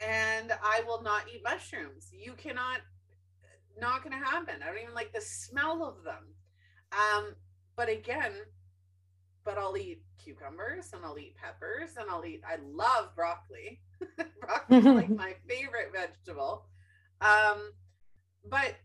and 0.01 0.53
I 0.63 0.83
will 0.87 1.03
not 1.03 1.25
eat 1.33 1.43
mushrooms. 1.43 2.11
You 2.13 2.35
cannot, 2.35 2.81
not 3.81 4.03
going 4.03 4.19
to 4.19 4.25
happen. 4.25 4.57
I 4.63 4.67
don't 4.67 4.83
even 4.83 4.95
like 4.95 5.13
the 5.13 5.21
smell 5.21 5.83
of 5.85 6.05
them. 6.05 6.35
Um, 6.93 7.35
but 7.77 7.89
again, 7.89 8.33
but 9.45 9.59
I'll 9.59 9.77
eat 9.77 10.03
cucumbers 10.23 10.91
and 10.93 11.05
I'll 11.05 11.19
eat 11.19 11.37
peppers 11.37 11.97
and 11.99 12.11
I'll 12.11 12.25
eat, 12.25 12.43
I 12.47 12.57
love 12.63 13.15
broccoli. 13.15 13.81
broccoli 14.41 14.79
is 14.79 14.85
like 14.85 15.09
my 15.17 15.35
favorite 15.49 15.93
vegetable. 15.93 16.67
Um, 17.21 17.73
but 18.49 18.77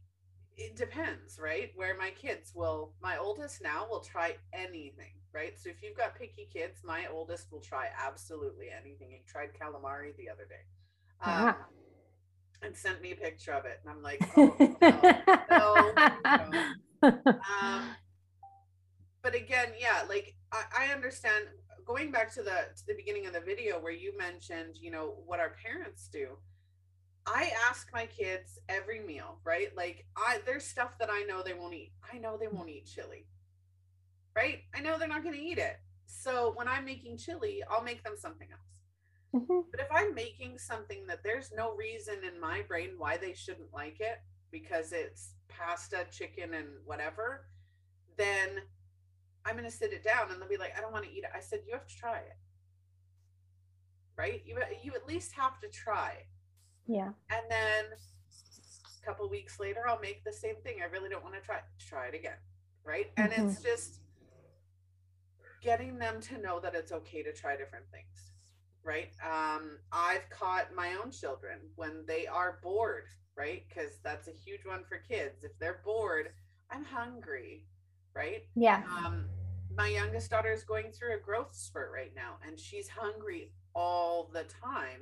it 0.57 0.75
depends, 0.75 1.39
right? 1.41 1.71
Where 1.75 1.97
my 1.97 2.11
kids 2.11 2.53
will, 2.55 2.93
my 3.01 3.17
oldest 3.17 3.61
now 3.61 3.85
will 3.89 3.99
try 3.99 4.35
anything, 4.53 5.13
right? 5.33 5.53
So 5.59 5.69
if 5.69 5.81
you've 5.81 5.97
got 5.97 6.15
picky 6.15 6.47
kids, 6.51 6.79
my 6.83 7.07
oldest 7.11 7.51
will 7.51 7.61
try 7.61 7.87
absolutely 8.05 8.67
anything. 8.69 9.09
He 9.11 9.23
tried 9.27 9.49
calamari 9.53 10.15
the 10.17 10.29
other 10.29 10.45
day. 10.45 10.63
Um, 11.21 11.55
and 12.61 12.75
sent 12.75 13.01
me 13.01 13.11
a 13.11 13.15
picture 13.15 13.51
of 13.51 13.65
it. 13.65 13.81
And 13.83 13.91
I'm 13.91 14.01
like, 14.01 14.21
oh, 14.37 15.93
no, 15.95 16.13
no, 16.25 16.49
no. 16.51 17.11
Um, 17.25 17.83
but 19.21 19.35
again, 19.35 19.69
yeah, 19.79 20.03
like 20.07 20.35
I, 20.51 20.63
I 20.79 20.93
understand 20.93 21.45
going 21.85 22.11
back 22.11 22.33
to 22.33 22.41
the 22.43 22.67
to 22.75 22.87
the 22.87 22.95
beginning 22.95 23.27
of 23.27 23.33
the 23.33 23.39
video 23.39 23.79
where 23.79 23.91
you 23.91 24.17
mentioned, 24.17 24.75
you 24.79 24.91
know, 24.91 25.15
what 25.25 25.39
our 25.39 25.55
parents 25.63 26.07
do. 26.11 26.37
I 27.27 27.51
ask 27.69 27.87
my 27.91 28.05
kids 28.05 28.59
every 28.69 28.99
meal, 28.99 29.39
right? 29.43 29.75
Like 29.75 30.05
I 30.15 30.39
there's 30.45 30.65
stuff 30.65 30.97
that 30.99 31.09
I 31.11 31.23
know 31.23 31.41
they 31.43 31.53
won't 31.53 31.73
eat. 31.73 31.91
I 32.13 32.17
know 32.17 32.37
they 32.37 32.47
won't 32.47 32.69
eat 32.69 32.85
chili. 32.85 33.25
Right? 34.35 34.59
I 34.75 34.81
know 34.81 34.97
they're 34.99 35.07
not 35.07 35.23
going 35.23 35.35
to 35.35 35.41
eat 35.41 35.57
it. 35.57 35.77
So 36.05 36.51
when 36.55 36.67
I'm 36.67 36.83
making 36.83 37.17
chili, 37.17 37.63
I'll 37.69 37.83
make 37.83 38.03
them 38.03 38.15
something 38.17 38.49
else. 38.51 39.41
Mm-hmm. 39.43 39.61
But 39.71 39.79
if 39.79 39.87
I'm 39.91 40.13
making 40.13 40.57
something 40.57 41.07
that 41.07 41.23
there's 41.23 41.51
no 41.55 41.73
reason 41.73 42.15
in 42.23 42.39
my 42.39 42.61
brain 42.67 42.91
why 42.97 43.17
they 43.17 43.33
shouldn't 43.33 43.73
like 43.73 43.97
it 43.99 44.19
because 44.51 44.91
it's 44.91 45.35
pasta, 45.47 46.05
chicken 46.11 46.53
and 46.53 46.67
whatever, 46.85 47.45
then 48.17 48.61
I'm 49.45 49.53
going 49.53 49.69
to 49.69 49.71
sit 49.71 49.93
it 49.93 50.03
down 50.03 50.31
and 50.31 50.41
they'll 50.41 50.49
be 50.49 50.57
like, 50.57 50.73
I 50.77 50.81
don't 50.81 50.91
want 50.91 51.05
to 51.05 51.11
eat 51.11 51.23
it. 51.23 51.29
I 51.35 51.39
said, 51.39 51.59
you 51.67 51.73
have 51.73 51.87
to 51.87 51.95
try 51.95 52.17
it. 52.17 52.37
Right? 54.17 54.41
You, 54.45 54.57
you 54.83 54.93
at 54.95 55.07
least 55.07 55.33
have 55.33 55.59
to 55.59 55.67
try. 55.69 56.13
Yeah. 56.87 57.09
And 57.29 57.43
then 57.49 57.85
a 57.93 59.05
couple 59.05 59.29
weeks 59.29 59.59
later, 59.59 59.81
I'll 59.87 59.99
make 59.99 60.23
the 60.23 60.33
same 60.33 60.55
thing. 60.63 60.77
I 60.81 60.91
really 60.91 61.09
don't 61.09 61.23
want 61.23 61.35
to 61.35 61.41
try, 61.41 61.59
try 61.79 62.07
it 62.07 62.15
again. 62.15 62.37
Right. 62.83 63.07
And 63.17 63.31
mm-hmm. 63.31 63.49
it's 63.49 63.61
just 63.61 63.99
getting 65.61 65.97
them 65.97 66.21
to 66.21 66.39
know 66.39 66.59
that 66.59 66.75
it's 66.75 66.91
okay 66.91 67.23
to 67.23 67.33
try 67.33 67.55
different 67.57 67.85
things. 67.91 68.31
Right. 68.83 69.09
Um, 69.23 69.77
I've 69.91 70.29
caught 70.29 70.73
my 70.75 70.95
own 71.03 71.11
children 71.11 71.59
when 71.75 72.03
they 72.07 72.27
are 72.27 72.59
bored, 72.61 73.05
right? 73.35 73.63
Because 73.67 73.99
that's 74.03 74.27
a 74.27 74.31
huge 74.31 74.63
one 74.63 74.83
for 74.87 74.97
kids. 74.97 75.43
If 75.43 75.57
they're 75.59 75.81
bored, 75.83 76.29
I'm 76.71 76.85
hungry 76.85 77.65
right? 78.15 78.43
Yeah. 78.55 78.81
Um, 78.97 79.25
my 79.75 79.87
youngest 79.89 80.31
daughter 80.31 80.51
is 80.51 80.63
going 80.63 80.91
through 80.91 81.15
a 81.15 81.19
growth 81.19 81.53
spurt 81.53 81.91
right 81.93 82.13
now, 82.15 82.35
and 82.47 82.59
she's 82.59 82.87
hungry 82.87 83.51
all 83.73 84.29
the 84.33 84.45
time, 84.63 85.01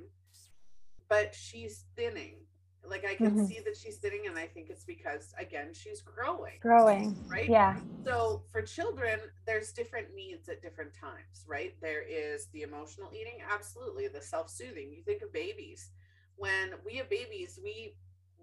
but 1.08 1.34
she's 1.34 1.86
thinning. 1.96 2.38
Like 2.86 3.06
I 3.06 3.16
can 3.16 3.32
mm-hmm. 3.32 3.46
see 3.46 3.60
that 3.64 3.78
she's 3.78 3.98
thinning, 3.98 4.24
and 4.28 4.38
I 4.38 4.48
think 4.48 4.70
it's 4.70 4.84
because 4.84 5.34
again 5.40 5.74
she's 5.74 6.02
growing. 6.02 6.56
Growing, 6.60 7.16
right? 7.30 7.48
Yeah. 7.48 7.78
So 8.04 8.44
for 8.52 8.62
children, 8.62 9.20
there's 9.46 9.72
different 9.72 10.14
needs 10.14 10.50
at 10.50 10.62
different 10.62 10.92
times, 10.94 11.46
right? 11.48 11.76
There 11.82 12.02
is 12.02 12.48
the 12.48 12.64
emotional 12.64 13.10
eating, 13.14 13.38
absolutely. 13.50 14.10
The 14.10 14.22
self-soothing. 14.22 14.92
You 14.92 15.02
think 15.04 15.22
of 15.22 15.32
babies. 15.32 15.92
When 16.36 16.72
we 16.86 16.96
have 16.96 17.10
babies, 17.10 17.58
we 17.64 17.96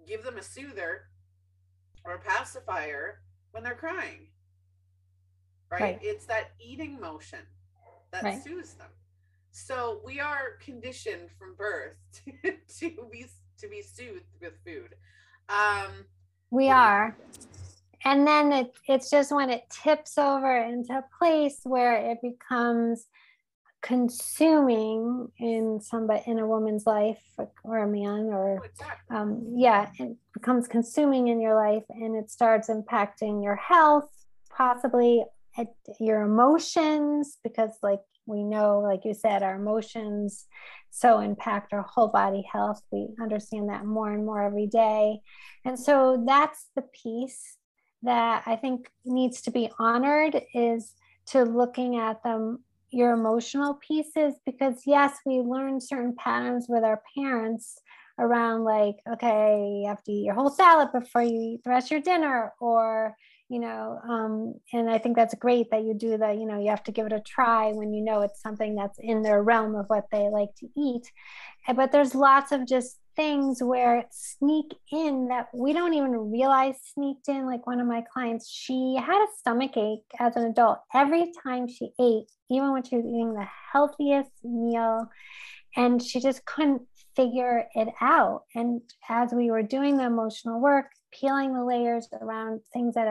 give 0.07 0.23
them 0.23 0.37
a 0.37 0.41
soother 0.41 1.09
or 2.03 2.13
a 2.13 2.19
pacifier 2.19 3.21
when 3.51 3.63
they're 3.63 3.75
crying 3.75 4.29
right? 5.71 5.81
right. 5.81 5.99
It's 6.01 6.25
that 6.25 6.51
eating 6.59 6.99
motion 6.99 7.39
that 8.11 8.23
right. 8.23 8.43
soothes 8.43 8.73
them. 8.73 8.89
So 9.51 10.01
we 10.05 10.19
are 10.19 10.57
conditioned 10.63 11.29
from 11.37 11.55
birth 11.55 11.95
to, 12.43 12.51
to 12.79 13.07
be 13.11 13.25
to 13.59 13.67
be 13.67 13.81
soothed 13.81 14.25
with 14.41 14.53
food. 14.65 14.95
Um, 15.49 16.05
we 16.49 16.69
are. 16.69 17.15
And 18.03 18.25
then 18.25 18.51
it, 18.51 18.73
it's 18.87 19.11
just 19.11 19.31
when 19.31 19.49
it 19.51 19.63
tips 19.69 20.17
over 20.17 20.57
into 20.57 20.93
a 20.93 21.03
place 21.19 21.59
where 21.63 22.11
it 22.11 22.17
becomes 22.21 23.05
consuming 23.81 25.31
in 25.39 25.79
somebody 25.81 26.21
in 26.27 26.39
a 26.39 26.47
woman's 26.47 26.85
life 26.85 27.21
or 27.63 27.79
a 27.79 27.87
man 27.87 28.27
or 28.27 28.61
oh, 29.11 29.15
um, 29.15 29.53
yeah 29.55 29.89
it 29.97 30.15
becomes 30.35 30.67
consuming 30.67 31.29
in 31.29 31.41
your 31.41 31.55
life 31.55 31.83
and 31.89 32.15
it 32.15 32.29
starts 32.29 32.69
impacting 32.69 33.43
your 33.43 33.55
health 33.55 34.07
possibly 34.55 35.23
your 35.99 36.21
emotions 36.21 37.37
because 37.43 37.71
like 37.83 37.99
we 38.25 38.43
know 38.43 38.79
like 38.79 39.01
you 39.03 39.13
said 39.13 39.43
our 39.43 39.55
emotions 39.55 40.45
so 40.89 41.19
impact 41.19 41.71
our 41.73 41.83
whole 41.83 42.09
body 42.09 42.43
health. 42.51 42.81
We 42.91 43.07
understand 43.21 43.69
that 43.69 43.85
more 43.85 44.11
and 44.11 44.25
more 44.25 44.41
every 44.41 44.67
day. 44.67 45.21
And 45.63 45.79
so 45.79 46.23
that's 46.27 46.67
the 46.75 46.81
piece 46.81 47.57
that 48.03 48.43
i 48.45 48.55
think 48.55 48.89
needs 49.05 49.41
to 49.41 49.51
be 49.51 49.69
honored 49.79 50.41
is 50.53 50.93
to 51.27 51.43
looking 51.43 51.97
at 51.97 52.21
them 52.23 52.63
your 52.89 53.13
emotional 53.13 53.75
pieces 53.75 54.35
because 54.45 54.81
yes 54.85 55.17
we 55.25 55.39
learn 55.39 55.79
certain 55.79 56.15
patterns 56.17 56.65
with 56.67 56.83
our 56.83 57.01
parents 57.15 57.79
around 58.19 58.63
like 58.63 58.95
okay 59.11 59.81
you 59.81 59.87
have 59.87 60.03
to 60.03 60.11
eat 60.11 60.25
your 60.25 60.35
whole 60.35 60.49
salad 60.49 60.89
before 60.91 61.21
you 61.21 61.53
eat 61.53 61.61
the 61.63 61.69
rest 61.69 61.87
of 61.87 61.91
your 61.91 62.01
dinner 62.01 62.51
or 62.59 63.15
you 63.51 63.59
know 63.59 63.99
um, 64.09 64.55
and 64.71 64.89
i 64.89 64.97
think 64.97 65.17
that's 65.17 65.35
great 65.35 65.69
that 65.71 65.83
you 65.83 65.93
do 65.93 66.17
that 66.17 66.37
you 66.37 66.45
know 66.45 66.57
you 66.57 66.69
have 66.69 66.83
to 66.83 66.91
give 66.93 67.05
it 67.05 67.11
a 67.11 67.19
try 67.19 67.71
when 67.73 67.93
you 67.93 68.01
know 68.01 68.21
it's 68.21 68.41
something 68.41 68.75
that's 68.75 68.97
in 68.97 69.21
their 69.21 69.43
realm 69.43 69.75
of 69.75 69.85
what 69.87 70.05
they 70.09 70.29
like 70.29 70.55
to 70.57 70.67
eat. 70.77 71.11
Eh, 71.67 71.73
but 71.73 71.91
there's 71.91 72.15
lots 72.15 72.53
of 72.53 72.65
just 72.65 72.97
things 73.17 73.61
where 73.61 74.05
sneak 74.09 74.73
in 74.91 75.27
that 75.27 75.47
we 75.53 75.73
don't 75.73 75.93
even 75.93 76.31
realize 76.31 76.75
sneaked 76.93 77.27
in. 77.27 77.45
Like 77.45 77.67
one 77.67 77.81
of 77.81 77.87
my 77.87 78.03
clients 78.13 78.49
she 78.49 78.97
had 78.97 79.21
a 79.21 79.27
stomach 79.37 79.75
ache 79.75 79.99
as 80.17 80.37
an 80.37 80.45
adult. 80.45 80.79
Every 80.93 81.31
time 81.43 81.67
she 81.67 81.91
ate 81.99 82.31
even 82.49 82.71
when 82.71 82.83
she 82.83 82.95
was 82.95 83.05
eating 83.05 83.33
the 83.33 83.47
healthiest 83.73 84.31
meal 84.43 85.07
and 85.75 86.01
she 86.01 86.21
just 86.21 86.45
couldn't 86.45 86.83
figure 87.17 87.65
it 87.75 87.89
out. 87.99 88.43
And 88.55 88.81
as 89.09 89.33
we 89.33 89.51
were 89.51 89.63
doing 89.63 89.97
the 89.97 90.05
emotional 90.05 90.61
work 90.61 90.85
peeling 91.11 91.53
the 91.53 91.63
layers 91.63 92.07
around 92.21 92.61
things 92.73 92.95
that 92.95 93.07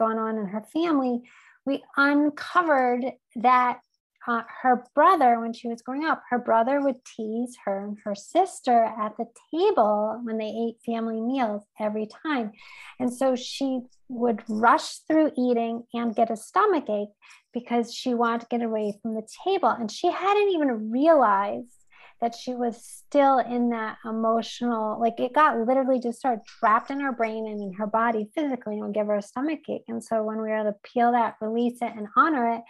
gone 0.00 0.18
on 0.18 0.38
in 0.38 0.46
her 0.46 0.64
family, 0.72 1.20
we 1.64 1.82
uncovered 1.96 3.04
that 3.36 3.80
uh, 4.26 4.42
her 4.62 4.84
brother, 4.94 5.40
when 5.40 5.52
she 5.52 5.68
was 5.68 5.82
growing 5.82 6.04
up, 6.04 6.22
her 6.30 6.38
brother 6.38 6.80
would 6.80 7.04
tease 7.04 7.56
her 7.64 7.84
and 7.84 7.98
her 8.04 8.14
sister 8.14 8.84
at 8.84 9.16
the 9.16 9.26
table 9.52 10.20
when 10.24 10.36
they 10.36 10.48
ate 10.48 10.76
family 10.84 11.20
meals 11.20 11.62
every 11.78 12.06
time. 12.22 12.52
And 12.98 13.12
so 13.12 13.34
she 13.34 13.80
would 14.08 14.42
rush 14.48 14.98
through 15.08 15.32
eating 15.38 15.84
and 15.94 16.14
get 16.14 16.30
a 16.30 16.36
stomach 16.36 16.88
ache 16.90 17.08
because 17.54 17.94
she 17.94 18.14
wanted 18.14 18.42
to 18.42 18.46
get 18.50 18.62
away 18.62 18.98
from 19.00 19.14
the 19.14 19.26
table. 19.44 19.68
And 19.68 19.90
she 19.90 20.10
hadn't 20.10 20.50
even 20.50 20.90
realized 20.90 21.79
that 22.20 22.34
she 22.34 22.54
was 22.54 22.84
still 22.84 23.38
in 23.38 23.70
that 23.70 23.96
emotional, 24.04 25.00
like 25.00 25.18
it 25.18 25.32
got 25.32 25.58
literally 25.58 25.98
just 26.00 26.20
sort 26.20 26.34
of 26.34 26.44
trapped 26.44 26.90
in 26.90 27.00
her 27.00 27.12
brain 27.12 27.46
and 27.46 27.60
in 27.60 27.72
her 27.74 27.86
body 27.86 28.28
physically 28.34 28.74
and 28.74 28.82
would 28.82 28.94
give 28.94 29.06
her 29.06 29.16
a 29.16 29.22
stomach 29.22 29.60
ache. 29.68 29.84
And 29.88 30.04
so 30.04 30.22
when 30.22 30.36
we 30.36 30.42
were 30.48 30.56
able 30.56 30.72
to 30.72 30.78
peel 30.82 31.12
that, 31.12 31.36
release 31.40 31.78
it, 31.80 31.92
and 31.96 32.08
honor 32.16 32.54
it, 32.54 32.62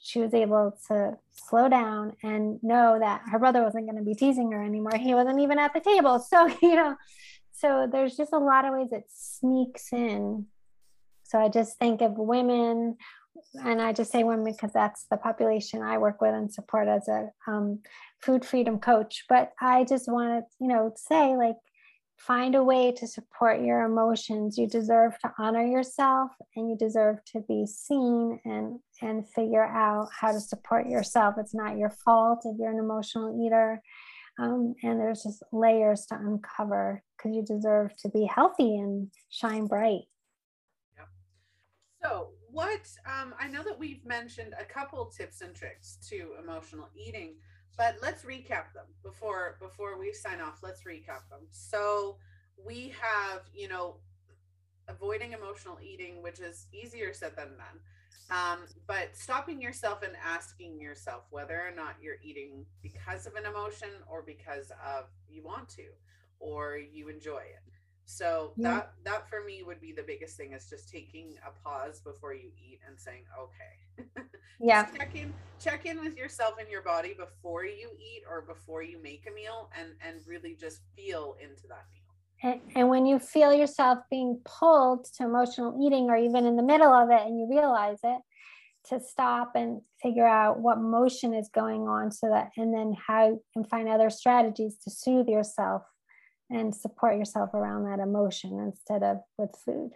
she 0.00 0.18
was 0.18 0.34
able 0.34 0.76
to 0.88 1.16
slow 1.30 1.68
down 1.68 2.12
and 2.22 2.58
know 2.62 2.98
that 2.98 3.22
her 3.30 3.38
brother 3.38 3.62
wasn't 3.62 3.86
going 3.86 3.98
to 3.98 4.04
be 4.04 4.14
teasing 4.14 4.50
her 4.50 4.62
anymore. 4.62 4.96
He 4.96 5.14
wasn't 5.14 5.40
even 5.40 5.58
at 5.58 5.72
the 5.74 5.80
table. 5.80 6.18
So, 6.28 6.48
you 6.60 6.74
know, 6.74 6.96
so 7.52 7.88
there's 7.90 8.16
just 8.16 8.32
a 8.32 8.38
lot 8.38 8.64
of 8.64 8.72
ways 8.72 8.88
it 8.90 9.04
sneaks 9.08 9.92
in. 9.92 10.46
So 11.24 11.38
I 11.38 11.48
just 11.48 11.78
think 11.78 12.00
of 12.00 12.18
women, 12.18 12.96
and 13.54 13.80
I 13.80 13.92
just 13.92 14.10
say 14.10 14.24
women 14.24 14.44
because 14.44 14.72
that's 14.72 15.06
the 15.10 15.16
population 15.16 15.82
I 15.82 15.98
work 15.98 16.20
with 16.20 16.34
and 16.34 16.52
support 16.52 16.88
as 16.88 17.08
a 17.08 17.30
um, 17.46 17.80
food 18.22 18.44
freedom 18.44 18.78
coach. 18.78 19.24
But 19.28 19.52
I 19.60 19.84
just 19.84 20.10
want 20.10 20.44
to, 20.44 20.56
you 20.60 20.68
know, 20.68 20.92
say 20.96 21.36
like 21.36 21.56
find 22.26 22.54
a 22.54 22.62
way 22.62 22.92
to 22.92 23.06
support 23.06 23.62
your 23.62 23.82
emotions 23.82 24.56
you 24.56 24.68
deserve 24.68 25.18
to 25.18 25.32
honor 25.38 25.64
yourself 25.64 26.30
and 26.54 26.70
you 26.70 26.76
deserve 26.76 27.18
to 27.24 27.40
be 27.48 27.66
seen 27.66 28.38
and 28.44 28.78
and 29.00 29.28
figure 29.28 29.64
out 29.64 30.08
how 30.12 30.30
to 30.30 30.38
support 30.38 30.86
yourself 30.86 31.34
it's 31.38 31.54
not 31.54 31.76
your 31.76 31.90
fault 31.90 32.42
if 32.44 32.56
you're 32.58 32.70
an 32.70 32.78
emotional 32.78 33.44
eater 33.44 33.82
um, 34.38 34.74
and 34.82 35.00
there's 35.00 35.24
just 35.24 35.42
layers 35.52 36.06
to 36.06 36.14
uncover 36.14 37.02
because 37.16 37.34
you 37.34 37.42
deserve 37.42 37.90
to 37.96 38.08
be 38.08 38.24
healthy 38.24 38.76
and 38.76 39.08
shine 39.28 39.66
bright 39.66 40.02
yeah. 40.96 41.04
so 42.02 42.28
what 42.52 42.86
um, 43.04 43.34
i 43.40 43.48
know 43.48 43.64
that 43.64 43.78
we've 43.78 44.04
mentioned 44.06 44.54
a 44.60 44.64
couple 44.64 45.04
tips 45.06 45.40
and 45.40 45.56
tricks 45.56 45.98
to 46.08 46.34
emotional 46.40 46.88
eating 46.94 47.34
but 47.76 47.96
let's 48.02 48.24
recap 48.24 48.72
them 48.74 48.86
before 49.02 49.56
before 49.60 49.98
we 49.98 50.12
sign 50.12 50.40
off. 50.40 50.58
Let's 50.62 50.82
recap 50.82 51.28
them. 51.30 51.46
So 51.50 52.16
we 52.64 52.94
have 53.00 53.42
you 53.54 53.68
know 53.68 53.96
avoiding 54.88 55.32
emotional 55.32 55.78
eating 55.82 56.22
which 56.22 56.40
is 56.40 56.66
easier 56.72 57.12
said 57.12 57.32
than 57.36 57.48
done. 57.56 57.80
Um, 58.30 58.60
but 58.86 59.14
stopping 59.14 59.60
yourself 59.60 60.02
and 60.02 60.14
asking 60.24 60.80
yourself 60.80 61.24
whether 61.30 61.60
or 61.60 61.72
not 61.74 61.96
you're 62.00 62.16
eating 62.22 62.64
because 62.82 63.26
of 63.26 63.34
an 63.34 63.44
emotion 63.44 63.88
or 64.08 64.22
because 64.22 64.70
of 64.70 65.04
you 65.28 65.42
want 65.42 65.68
to 65.70 65.84
or 66.38 66.78
you 66.78 67.08
enjoy 67.08 67.40
it. 67.40 67.62
So 68.04 68.52
yeah. 68.56 68.70
that 68.70 68.92
that 69.04 69.30
for 69.30 69.44
me 69.44 69.62
would 69.62 69.80
be 69.80 69.92
the 69.92 70.02
biggest 70.02 70.36
thing 70.36 70.52
is 70.52 70.68
just 70.68 70.90
taking 70.90 71.34
a 71.46 71.50
pause 71.62 72.00
before 72.00 72.34
you 72.34 72.50
eat 72.58 72.80
and 72.86 72.98
saying 72.98 73.24
okay 73.38 74.08
yeah. 74.60 74.86
Check 74.96 75.14
in 75.14 75.32
check 75.62 75.86
in 75.86 76.00
with 76.00 76.16
yourself 76.16 76.54
and 76.58 76.68
your 76.68 76.82
body 76.82 77.14
before 77.16 77.64
you 77.64 77.90
eat 77.98 78.22
or 78.28 78.42
before 78.42 78.82
you 78.82 79.00
make 79.00 79.26
a 79.30 79.34
meal 79.34 79.70
and 79.78 79.90
and 80.06 80.20
really 80.26 80.56
just 80.58 80.80
feel 80.96 81.36
into 81.40 81.66
that 81.68 81.84
meal. 81.90 82.02
And, 82.44 82.60
and 82.74 82.88
when 82.88 83.06
you 83.06 83.18
feel 83.20 83.52
yourself 83.52 83.98
being 84.10 84.40
pulled 84.44 85.06
to 85.16 85.24
emotional 85.24 85.78
eating 85.84 86.10
or 86.10 86.16
even 86.16 86.44
in 86.44 86.56
the 86.56 86.62
middle 86.62 86.92
of 86.92 87.10
it 87.10 87.20
and 87.26 87.38
you 87.38 87.46
realize 87.48 87.98
it 88.02 88.20
to 88.88 88.98
stop 88.98 89.52
and 89.54 89.80
figure 90.02 90.26
out 90.26 90.58
what 90.58 90.80
motion 90.80 91.34
is 91.34 91.48
going 91.54 91.82
on 91.82 92.10
so 92.10 92.28
that 92.28 92.50
and 92.56 92.74
then 92.74 92.96
how 93.06 93.28
you 93.28 93.42
can 93.52 93.64
find 93.64 93.88
other 93.88 94.10
strategies 94.10 94.76
to 94.78 94.90
soothe 94.90 95.28
yourself 95.28 95.82
and 96.50 96.74
support 96.74 97.16
yourself 97.16 97.54
around 97.54 97.84
that 97.84 98.02
emotion 98.02 98.58
instead 98.58 99.02
of 99.02 99.18
with 99.38 99.54
food. 99.64 99.92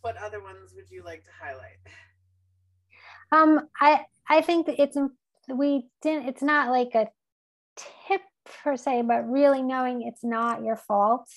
What 0.00 0.16
other 0.16 0.42
ones 0.42 0.72
would 0.74 0.90
you 0.90 1.02
like 1.04 1.24
to 1.24 1.30
highlight? 1.40 1.78
Um, 3.30 3.68
I 3.80 4.06
I 4.28 4.40
think 4.42 4.68
it's 4.68 4.96
we 5.48 5.88
didn't. 6.02 6.28
It's 6.28 6.42
not 6.42 6.70
like 6.70 6.94
a 6.94 7.08
tip 7.76 8.22
per 8.62 8.76
se, 8.76 9.02
but 9.02 9.28
really 9.28 9.62
knowing 9.62 10.02
it's 10.02 10.24
not 10.24 10.62
your 10.62 10.76
fault. 10.76 11.28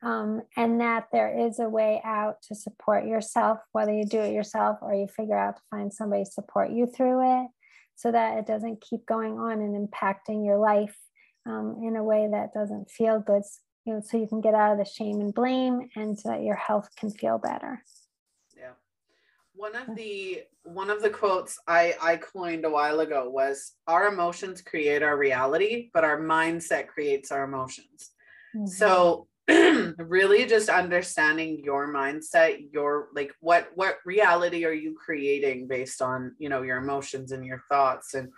Um, 0.00 0.42
and 0.56 0.80
that 0.80 1.08
there 1.10 1.46
is 1.46 1.58
a 1.58 1.68
way 1.68 2.00
out 2.04 2.36
to 2.42 2.54
support 2.54 3.04
yourself, 3.04 3.58
whether 3.72 3.92
you 3.92 4.04
do 4.04 4.20
it 4.20 4.32
yourself 4.32 4.78
or 4.80 4.94
you 4.94 5.08
figure 5.08 5.36
out 5.36 5.56
to 5.56 5.62
find 5.72 5.92
somebody 5.92 6.22
to 6.22 6.30
support 6.30 6.70
you 6.70 6.86
through 6.86 7.42
it 7.42 7.48
so 7.96 8.12
that 8.12 8.38
it 8.38 8.46
doesn't 8.46 8.80
keep 8.80 9.04
going 9.06 9.40
on 9.40 9.60
and 9.60 9.74
impacting 9.74 10.46
your 10.46 10.56
life 10.56 10.96
um, 11.46 11.80
in 11.82 11.96
a 11.96 12.04
way 12.04 12.28
that 12.30 12.54
doesn't 12.54 12.88
feel 12.88 13.18
good 13.18 13.42
you 13.88 13.94
know 13.94 14.00
so 14.00 14.18
you 14.18 14.26
can 14.26 14.42
get 14.42 14.54
out 14.54 14.72
of 14.72 14.78
the 14.78 14.84
shame 14.84 15.20
and 15.20 15.34
blame 15.34 15.88
and 15.96 16.18
so 16.18 16.28
that 16.28 16.42
your 16.42 16.56
health 16.56 16.90
can 16.96 17.10
feel 17.10 17.38
better. 17.38 17.82
Yeah. 18.54 18.72
One 19.54 19.74
of 19.74 19.96
the 19.96 20.42
one 20.62 20.90
of 20.90 21.00
the 21.00 21.08
quotes 21.08 21.58
i 21.66 21.94
i 22.02 22.16
coined 22.16 22.66
a 22.66 22.70
while 22.70 23.00
ago 23.00 23.30
was 23.30 23.72
our 23.86 24.08
emotions 24.08 24.60
create 24.60 25.02
our 25.02 25.16
reality 25.16 25.88
but 25.94 26.04
our 26.04 26.20
mindset 26.20 26.86
creates 26.86 27.32
our 27.32 27.44
emotions. 27.44 28.10
Mm-hmm. 28.54 28.66
so 28.66 29.26
really 29.98 30.44
just 30.44 30.68
understanding 30.68 31.62
your 31.64 31.90
mindset 31.90 32.68
your 32.70 33.08
like 33.14 33.32
what 33.40 33.68
what 33.74 33.96
reality 34.04 34.66
are 34.66 34.72
you 34.84 34.94
creating 35.02 35.66
based 35.66 36.02
on 36.02 36.34
you 36.38 36.50
know 36.50 36.60
your 36.60 36.76
emotions 36.76 37.32
and 37.32 37.46
your 37.46 37.62
thoughts 37.70 38.12
and 38.12 38.28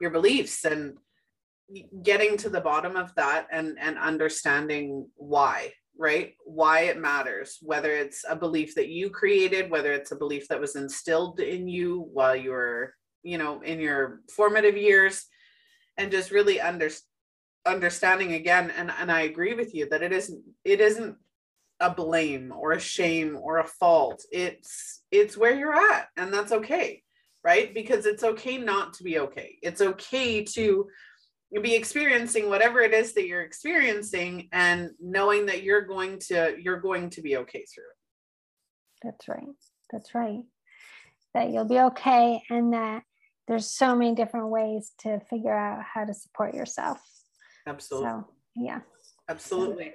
your 0.00 0.10
beliefs 0.10 0.64
and 0.64 0.96
getting 2.02 2.36
to 2.38 2.48
the 2.48 2.60
bottom 2.60 2.96
of 2.96 3.14
that 3.14 3.46
and 3.50 3.78
and 3.80 3.98
understanding 3.98 5.06
why 5.16 5.72
right? 5.98 6.34
Why 6.44 6.80
it 6.82 6.98
matters 6.98 7.58
whether 7.62 7.92
it's 7.92 8.24
a 8.28 8.34
belief 8.34 8.74
that 8.74 8.88
you 8.88 9.10
created 9.10 9.70
whether 9.70 9.92
it's 9.92 10.12
a 10.12 10.16
belief 10.16 10.48
that 10.48 10.60
was 10.60 10.76
instilled 10.76 11.40
in 11.40 11.68
you 11.68 12.08
while 12.12 12.34
you 12.34 12.50
were 12.50 12.94
you 13.22 13.38
know 13.38 13.60
in 13.60 13.78
your 13.78 14.20
formative 14.34 14.76
years 14.76 15.26
and 15.98 16.10
just 16.10 16.30
really 16.30 16.60
under, 16.60 16.90
understanding 17.66 18.32
again 18.32 18.72
and 18.76 18.90
and 18.98 19.12
I 19.12 19.22
agree 19.22 19.54
with 19.54 19.74
you 19.74 19.88
that 19.90 20.02
it 20.02 20.12
isn't 20.12 20.42
it 20.64 20.80
isn't 20.80 21.16
a 21.80 21.90
blame 21.90 22.52
or 22.56 22.72
a 22.72 22.80
shame 22.80 23.36
or 23.40 23.58
a 23.58 23.66
fault. 23.66 24.24
It's 24.32 25.02
it's 25.10 25.36
where 25.36 25.54
you're 25.54 25.76
at 25.76 26.08
and 26.16 26.32
that's 26.32 26.52
okay 26.52 27.02
right? 27.44 27.74
Because 27.74 28.06
it's 28.06 28.22
okay 28.22 28.56
not 28.56 28.94
to 28.94 29.04
be 29.04 29.18
okay. 29.18 29.58
It's 29.62 29.80
okay 29.80 30.44
to 30.44 30.86
you'll 31.52 31.62
be 31.62 31.74
experiencing 31.74 32.48
whatever 32.48 32.80
it 32.80 32.94
is 32.94 33.12
that 33.12 33.26
you're 33.26 33.42
experiencing 33.42 34.48
and 34.52 34.90
knowing 34.98 35.46
that 35.46 35.62
you're 35.62 35.82
going 35.82 36.18
to 36.18 36.56
you're 36.58 36.80
going 36.80 37.10
to 37.10 37.20
be 37.20 37.36
okay 37.36 37.64
through 37.72 37.84
it. 37.84 39.04
That's 39.04 39.28
right. 39.28 39.54
That's 39.92 40.14
right. 40.14 40.42
That 41.34 41.50
you'll 41.50 41.68
be 41.68 41.78
okay 41.78 42.42
and 42.48 42.72
that 42.72 43.02
there's 43.46 43.70
so 43.70 43.94
many 43.94 44.14
different 44.14 44.48
ways 44.48 44.92
to 45.00 45.20
figure 45.28 45.54
out 45.54 45.82
how 45.82 46.04
to 46.04 46.14
support 46.14 46.54
yourself. 46.54 47.00
Absolutely. 47.66 48.08
So 48.08 48.28
yeah. 48.56 48.80
Absolutely. 49.28 49.92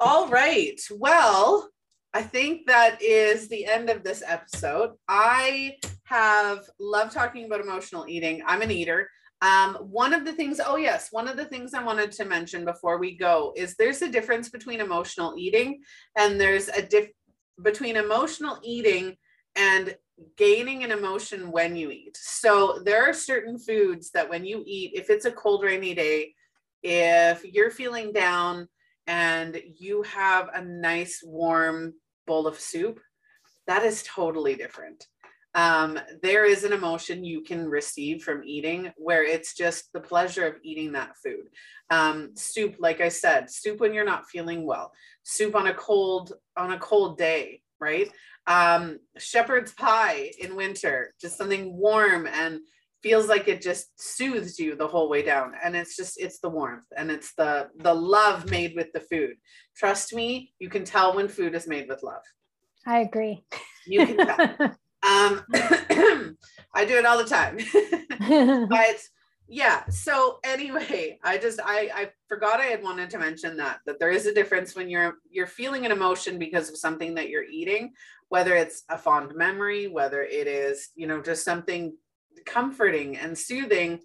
All 0.00 0.28
right. 0.28 0.80
Well 0.90 1.68
I 2.14 2.22
think 2.22 2.66
that 2.66 3.00
is 3.00 3.48
the 3.48 3.64
end 3.64 3.88
of 3.88 4.02
this 4.02 4.22
episode. 4.26 4.90
I 5.08 5.76
have 6.04 6.68
loved 6.78 7.12
talking 7.12 7.46
about 7.46 7.60
emotional 7.60 8.06
eating. 8.06 8.42
I'm 8.46 8.60
an 8.60 8.70
eater. 8.70 9.08
Um, 9.42 9.74
one 9.74 10.14
of 10.14 10.24
the 10.24 10.32
things, 10.32 10.60
oh 10.64 10.76
yes, 10.76 11.08
one 11.10 11.26
of 11.26 11.36
the 11.36 11.44
things 11.44 11.74
I 11.74 11.82
wanted 11.82 12.12
to 12.12 12.24
mention 12.24 12.64
before 12.64 12.98
we 12.98 13.16
go 13.16 13.52
is 13.56 13.74
there's 13.74 14.00
a 14.00 14.08
difference 14.08 14.48
between 14.48 14.80
emotional 14.80 15.34
eating 15.36 15.82
and 16.16 16.40
there's 16.40 16.68
a 16.68 16.80
diff 16.80 17.08
between 17.60 17.96
emotional 17.96 18.58
eating 18.62 19.16
and 19.56 19.96
gaining 20.36 20.84
an 20.84 20.92
emotion 20.92 21.50
when 21.50 21.74
you 21.74 21.90
eat. 21.90 22.16
So 22.16 22.80
there 22.84 23.04
are 23.08 23.12
certain 23.12 23.58
foods 23.58 24.10
that 24.12 24.30
when 24.30 24.44
you 24.44 24.62
eat, 24.64 24.92
if 24.94 25.10
it's 25.10 25.24
a 25.24 25.32
cold, 25.32 25.64
rainy 25.64 25.94
day, 25.94 26.34
if 26.84 27.44
you're 27.44 27.70
feeling 27.70 28.12
down 28.12 28.68
and 29.08 29.60
you 29.76 30.02
have 30.02 30.50
a 30.54 30.64
nice 30.64 31.20
warm 31.24 31.94
bowl 32.28 32.46
of 32.46 32.60
soup, 32.60 33.00
that 33.66 33.82
is 33.82 34.04
totally 34.04 34.54
different 34.54 35.06
um, 35.54 35.98
there 36.22 36.44
is 36.44 36.64
an 36.64 36.72
emotion 36.72 37.24
you 37.24 37.42
can 37.42 37.68
receive 37.68 38.22
from 38.22 38.42
eating 38.44 38.90
where 38.96 39.22
it's 39.22 39.54
just 39.54 39.92
the 39.92 40.00
pleasure 40.00 40.46
of 40.46 40.56
eating 40.62 40.92
that 40.92 41.16
food. 41.22 41.48
Um, 41.90 42.30
soup, 42.34 42.76
like 42.78 43.00
I 43.00 43.08
said, 43.08 43.50
soup 43.50 43.80
when 43.80 43.92
you're 43.92 44.04
not 44.04 44.28
feeling 44.28 44.64
well, 44.64 44.92
soup 45.24 45.54
on 45.54 45.66
a 45.66 45.74
cold 45.74 46.32
on 46.56 46.72
a 46.72 46.78
cold 46.78 47.18
day, 47.18 47.60
right? 47.80 48.10
Um, 48.46 48.98
shepherd's 49.18 49.72
pie 49.74 50.30
in 50.40 50.56
winter, 50.56 51.14
just 51.20 51.36
something 51.36 51.76
warm 51.76 52.26
and 52.26 52.60
feels 53.02 53.26
like 53.26 53.48
it 53.48 53.60
just 53.60 54.00
soothes 54.00 54.58
you 54.58 54.74
the 54.74 54.86
whole 54.86 55.10
way 55.10 55.22
down. 55.22 55.52
And 55.62 55.76
it's 55.76 55.96
just 55.96 56.18
it's 56.18 56.38
the 56.38 56.48
warmth 56.48 56.86
and 56.96 57.10
it's 57.10 57.34
the 57.34 57.68
the 57.76 57.92
love 57.92 58.50
made 58.50 58.72
with 58.74 58.90
the 58.94 59.00
food. 59.00 59.34
Trust 59.76 60.14
me 60.14 60.54
you 60.58 60.70
can 60.70 60.84
tell 60.84 61.14
when 61.14 61.28
food 61.28 61.54
is 61.54 61.68
made 61.68 61.88
with 61.88 62.02
love. 62.02 62.22
I 62.86 63.00
agree. 63.00 63.44
You 63.86 64.06
can 64.06 64.16
tell 64.16 64.76
Um, 65.02 65.44
I 66.74 66.84
do 66.86 66.96
it 66.96 67.06
all 67.06 67.18
the 67.18 67.24
time. 67.24 67.58
but 68.68 68.96
yeah. 69.48 69.86
So 69.88 70.38
anyway, 70.44 71.18
I 71.22 71.38
just 71.38 71.60
I 71.62 71.90
I 71.94 72.10
forgot 72.28 72.60
I 72.60 72.66
had 72.66 72.82
wanted 72.82 73.10
to 73.10 73.18
mention 73.18 73.56
that 73.58 73.80
that 73.86 73.98
there 73.98 74.10
is 74.10 74.26
a 74.26 74.34
difference 74.34 74.74
when 74.74 74.88
you're 74.88 75.16
you're 75.30 75.46
feeling 75.46 75.84
an 75.84 75.92
emotion 75.92 76.38
because 76.38 76.68
of 76.68 76.76
something 76.76 77.14
that 77.16 77.28
you're 77.28 77.44
eating, 77.44 77.92
whether 78.28 78.54
it's 78.54 78.84
a 78.88 78.96
fond 78.96 79.34
memory, 79.34 79.88
whether 79.88 80.22
it 80.22 80.46
is 80.46 80.88
you 80.94 81.06
know 81.06 81.20
just 81.20 81.44
something 81.44 81.96
comforting 82.46 83.16
and 83.16 83.36
soothing. 83.36 84.00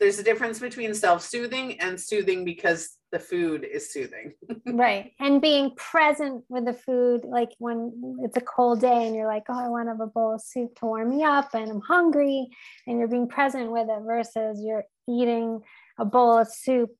There's 0.00 0.18
a 0.18 0.24
difference 0.24 0.58
between 0.58 0.94
self-soothing 0.94 1.80
and 1.80 2.00
soothing 2.00 2.46
because 2.46 2.95
the 3.12 3.18
food 3.18 3.64
is 3.64 3.92
soothing. 3.92 4.34
right. 4.66 5.12
And 5.20 5.40
being 5.40 5.74
present 5.76 6.44
with 6.48 6.64
the 6.64 6.72
food, 6.72 7.24
like 7.24 7.50
when 7.58 8.20
it's 8.22 8.36
a 8.36 8.40
cold 8.40 8.80
day 8.80 9.06
and 9.06 9.14
you're 9.14 9.26
like, 9.26 9.44
oh, 9.48 9.58
I 9.58 9.68
want 9.68 9.86
to 9.86 9.92
have 9.92 10.00
a 10.00 10.06
bowl 10.06 10.34
of 10.34 10.42
soup 10.42 10.78
to 10.80 10.86
warm 10.86 11.10
me 11.10 11.22
up 11.22 11.54
and 11.54 11.70
I'm 11.70 11.80
hungry, 11.80 12.48
and 12.86 12.98
you're 12.98 13.08
being 13.08 13.28
present 13.28 13.70
with 13.70 13.88
it 13.88 14.02
versus 14.04 14.60
you're 14.62 14.84
eating 15.08 15.60
a 15.98 16.04
bowl 16.04 16.38
of 16.38 16.48
soup 16.48 16.90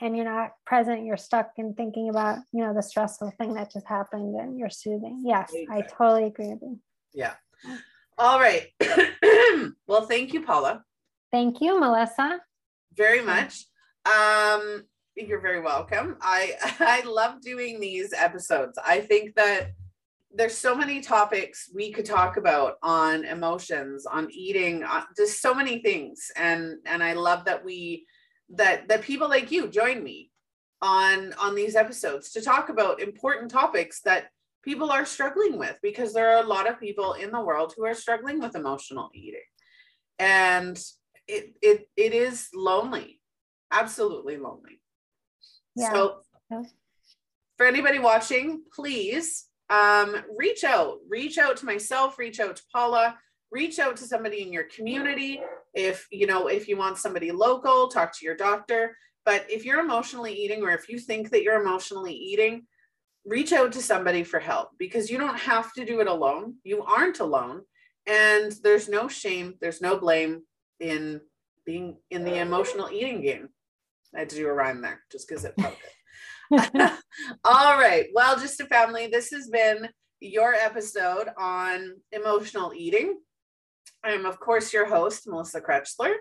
and 0.00 0.16
you're 0.16 0.26
not 0.26 0.50
present, 0.66 1.06
you're 1.06 1.16
stuck 1.16 1.52
in 1.56 1.74
thinking 1.74 2.10
about, 2.10 2.38
you 2.52 2.62
know, 2.62 2.74
the 2.74 2.82
stressful 2.82 3.32
thing 3.38 3.54
that 3.54 3.72
just 3.72 3.86
happened 3.86 4.34
and 4.38 4.58
you're 4.58 4.68
soothing. 4.68 5.22
Yes, 5.24 5.50
exactly. 5.54 5.82
I 5.82 5.86
totally 5.96 6.24
agree 6.24 6.48
with 6.48 6.60
you. 6.62 6.80
Yeah. 7.14 7.34
All 8.18 8.38
right. 8.38 8.68
well, 9.86 10.06
thank 10.06 10.34
you, 10.34 10.42
Paula. 10.42 10.84
Thank 11.32 11.60
you, 11.60 11.80
Melissa. 11.80 12.40
Very 12.94 13.22
much. 13.22 13.64
Um, 14.04 14.84
You're 15.16 15.40
very 15.40 15.60
welcome. 15.60 16.16
I 16.20 16.54
I 16.80 17.02
love 17.02 17.40
doing 17.40 17.78
these 17.78 18.12
episodes. 18.12 18.78
I 18.84 19.00
think 19.00 19.34
that 19.36 19.72
there's 20.36 20.56
so 20.56 20.74
many 20.74 21.00
topics 21.00 21.70
we 21.72 21.92
could 21.92 22.04
talk 22.04 22.36
about 22.36 22.74
on 22.82 23.24
emotions, 23.24 24.06
on 24.06 24.28
eating, 24.32 24.82
on 24.82 25.04
just 25.16 25.40
so 25.40 25.54
many 25.54 25.80
things. 25.80 26.32
And 26.36 26.78
and 26.86 27.02
I 27.02 27.12
love 27.12 27.44
that 27.44 27.64
we 27.64 28.06
that 28.50 28.88
that 28.88 29.02
people 29.02 29.28
like 29.28 29.52
you 29.52 29.68
join 29.68 30.02
me 30.02 30.30
on 30.82 31.32
on 31.34 31.54
these 31.54 31.76
episodes 31.76 32.32
to 32.32 32.42
talk 32.42 32.68
about 32.68 33.00
important 33.00 33.50
topics 33.50 34.00
that 34.00 34.26
people 34.64 34.90
are 34.90 35.06
struggling 35.06 35.58
with 35.58 35.78
because 35.82 36.12
there 36.12 36.30
are 36.32 36.42
a 36.42 36.46
lot 36.46 36.68
of 36.68 36.80
people 36.80 37.12
in 37.12 37.30
the 37.30 37.40
world 37.40 37.72
who 37.76 37.84
are 37.84 37.94
struggling 37.94 38.40
with 38.40 38.56
emotional 38.56 39.10
eating. 39.14 39.40
And 40.18 40.76
it 41.28 41.54
it 41.62 41.88
it 41.96 42.12
is 42.14 42.48
lonely. 42.52 43.20
Absolutely 43.70 44.38
lonely. 44.38 44.80
Yeah. 45.76 45.92
So 45.92 46.16
for 47.56 47.66
anybody 47.66 47.98
watching, 47.98 48.62
please 48.74 49.46
um, 49.70 50.16
reach 50.36 50.64
out, 50.64 50.98
reach 51.08 51.38
out 51.38 51.56
to 51.58 51.66
myself, 51.66 52.18
reach 52.18 52.40
out 52.40 52.56
to 52.56 52.62
Paula, 52.72 53.18
reach 53.50 53.78
out 53.78 53.96
to 53.96 54.04
somebody 54.04 54.42
in 54.42 54.52
your 54.52 54.64
community. 54.64 55.40
If 55.72 56.06
you 56.10 56.26
know, 56.26 56.48
if 56.48 56.68
you 56.68 56.76
want 56.76 56.98
somebody 56.98 57.30
local, 57.32 57.88
talk 57.88 58.16
to 58.18 58.24
your 58.24 58.36
doctor. 58.36 58.96
But 59.24 59.46
if 59.48 59.64
you're 59.64 59.80
emotionally 59.80 60.34
eating, 60.34 60.62
or 60.62 60.70
if 60.70 60.88
you 60.88 60.98
think 60.98 61.30
that 61.30 61.42
you're 61.42 61.60
emotionally 61.60 62.14
eating, 62.14 62.66
reach 63.24 63.52
out 63.52 63.72
to 63.72 63.82
somebody 63.82 64.22
for 64.22 64.38
help 64.38 64.70
because 64.78 65.10
you 65.10 65.16
don't 65.16 65.38
have 65.38 65.72
to 65.74 65.84
do 65.84 66.00
it 66.00 66.08
alone. 66.08 66.56
You 66.62 66.82
aren't 66.82 67.20
alone. 67.20 67.62
And 68.06 68.52
there's 68.62 68.88
no 68.88 69.08
shame, 69.08 69.54
there's 69.62 69.80
no 69.80 69.96
blame 69.96 70.42
in 70.78 71.22
being 71.64 71.96
in 72.10 72.24
the 72.24 72.36
emotional 72.36 72.90
eating 72.90 73.22
game. 73.22 73.48
I 74.14 74.20
had 74.20 74.30
to 74.30 74.36
do 74.36 74.48
a 74.48 74.52
rhyme 74.52 74.80
there 74.80 75.02
just 75.10 75.28
because 75.28 75.44
it 75.44 75.54
felt 75.60 75.76
good. 76.50 76.70
All 77.44 77.78
right. 77.78 78.06
Well, 78.14 78.36
GYSTTA 78.36 78.68
family, 78.68 79.06
this 79.06 79.30
has 79.30 79.48
been 79.48 79.88
your 80.20 80.54
episode 80.54 81.28
on 81.36 81.96
emotional 82.12 82.72
eating. 82.74 83.18
I 84.04 84.10
am, 84.12 84.26
of 84.26 84.38
course, 84.38 84.72
your 84.72 84.86
host, 84.86 85.26
Melissa 85.26 85.60
Krechler. 85.60 86.14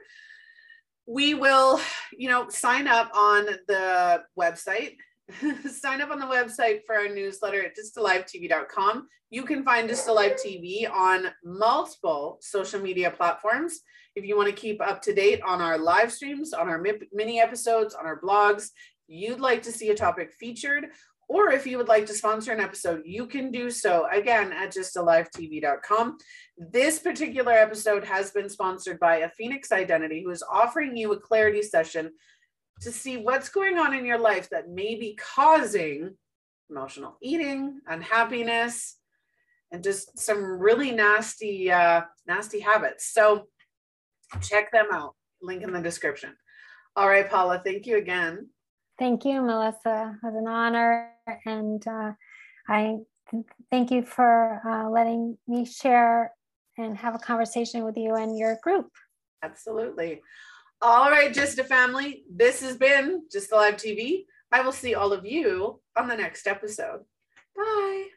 We 1.05 1.33
will, 1.33 1.81
you 2.17 2.29
know, 2.29 2.47
sign 2.49 2.87
up 2.87 3.11
on 3.13 3.45
the 3.67 4.23
website. 4.39 4.95
sign 5.69 6.01
up 6.01 6.11
on 6.11 6.19
the 6.19 6.25
website 6.25 6.81
for 6.85 6.95
our 6.95 7.07
newsletter 7.07 7.63
at 7.63 7.75
gysttalivetv.com. 7.77 9.07
You 9.29 9.43
can 9.43 9.63
find 9.63 9.89
GYSTTA 9.89 10.15
Live 10.15 10.35
TV 10.35 10.91
on 10.91 11.27
multiple 11.43 12.37
social 12.41 12.79
media 12.79 13.09
platforms. 13.09 13.79
If 14.15 14.25
you 14.25 14.37
want 14.37 14.49
to 14.49 14.55
keep 14.55 14.81
up 14.81 15.01
to 15.03 15.13
date 15.13 15.41
on 15.41 15.61
our 15.61 15.77
live 15.77 16.11
streams, 16.11 16.53
on 16.53 16.69
our 16.69 16.83
mini 17.11 17.39
episodes, 17.39 17.95
on 17.95 18.05
our 18.05 18.21
blogs, 18.21 18.69
you'd 19.07 19.39
like 19.39 19.63
to 19.63 19.71
see 19.71 19.89
a 19.89 19.95
topic 19.95 20.33
featured, 20.39 20.85
or 21.29 21.51
if 21.51 21.65
you 21.65 21.77
would 21.77 21.87
like 21.87 22.05
to 22.05 22.13
sponsor 22.13 22.51
an 22.51 22.59
episode, 22.59 23.01
you 23.05 23.25
can 23.25 23.49
do 23.49 23.71
so 23.71 24.07
again 24.11 24.51
at 24.51 24.71
gysttalivetv.com. 24.71 26.17
This 26.57 26.99
particular 26.99 27.53
episode 27.53 28.03
has 28.03 28.31
been 28.31 28.49
sponsored 28.49 28.99
by 28.99 29.17
a 29.17 29.29
Phoenix 29.29 29.71
Identity 29.71 30.23
who 30.23 30.29
is 30.29 30.43
offering 30.43 30.95
you 30.95 31.11
a 31.13 31.19
clarity 31.19 31.61
session 31.61 32.11
to 32.83 32.91
see 32.91 33.17
what's 33.17 33.49
going 33.49 33.77
on 33.77 33.93
in 33.93 34.05
your 34.05 34.19
life 34.19 34.49
that 34.49 34.69
may 34.69 34.95
be 34.95 35.15
causing 35.15 36.15
emotional 36.69 37.17
eating, 37.21 37.79
unhappiness, 37.87 38.97
and 39.71 39.83
just 39.83 40.17
some 40.17 40.59
really 40.59 40.91
nasty, 40.91 41.71
uh, 41.71 42.01
nasty 42.27 42.59
habits. 42.59 43.13
So 43.13 43.47
check 44.41 44.71
them 44.71 44.87
out. 44.91 45.15
Link 45.41 45.63
in 45.63 45.73
the 45.73 45.81
description. 45.81 46.35
All 46.95 47.07
right, 47.07 47.29
Paula, 47.29 47.61
thank 47.63 47.85
you 47.85 47.97
again. 47.97 48.49
Thank 48.99 49.25
you, 49.25 49.41
Melissa. 49.41 50.17
It 50.21 50.25
was 50.25 50.35
an 50.35 50.47
honor. 50.47 51.11
And 51.45 51.85
uh, 51.87 52.11
I 52.67 52.97
th- 53.31 53.45
thank 53.71 53.91
you 53.91 54.03
for 54.03 54.61
uh, 54.67 54.89
letting 54.89 55.37
me 55.47 55.65
share 55.65 56.31
and 56.77 56.97
have 56.97 57.15
a 57.15 57.19
conversation 57.19 57.83
with 57.83 57.97
you 57.97 58.15
and 58.15 58.37
your 58.37 58.57
group. 58.63 58.89
Absolutely. 59.43 60.21
All 60.85 61.09
right, 61.09 61.33
GYSTTA 61.33 61.65
Family. 61.65 62.25
This 62.29 62.59
has 62.59 62.75
been 62.75 63.23
GYSTTA 63.33 63.51
Live 63.53 63.75
TV. 63.77 64.25
I 64.51 64.59
will 64.59 64.73
see 64.73 64.95
all 64.95 65.13
of 65.13 65.25
you 65.25 65.79
on 65.95 66.09
the 66.09 66.17
next 66.17 66.45
episode. 66.45 67.05
Bye. 67.55 68.07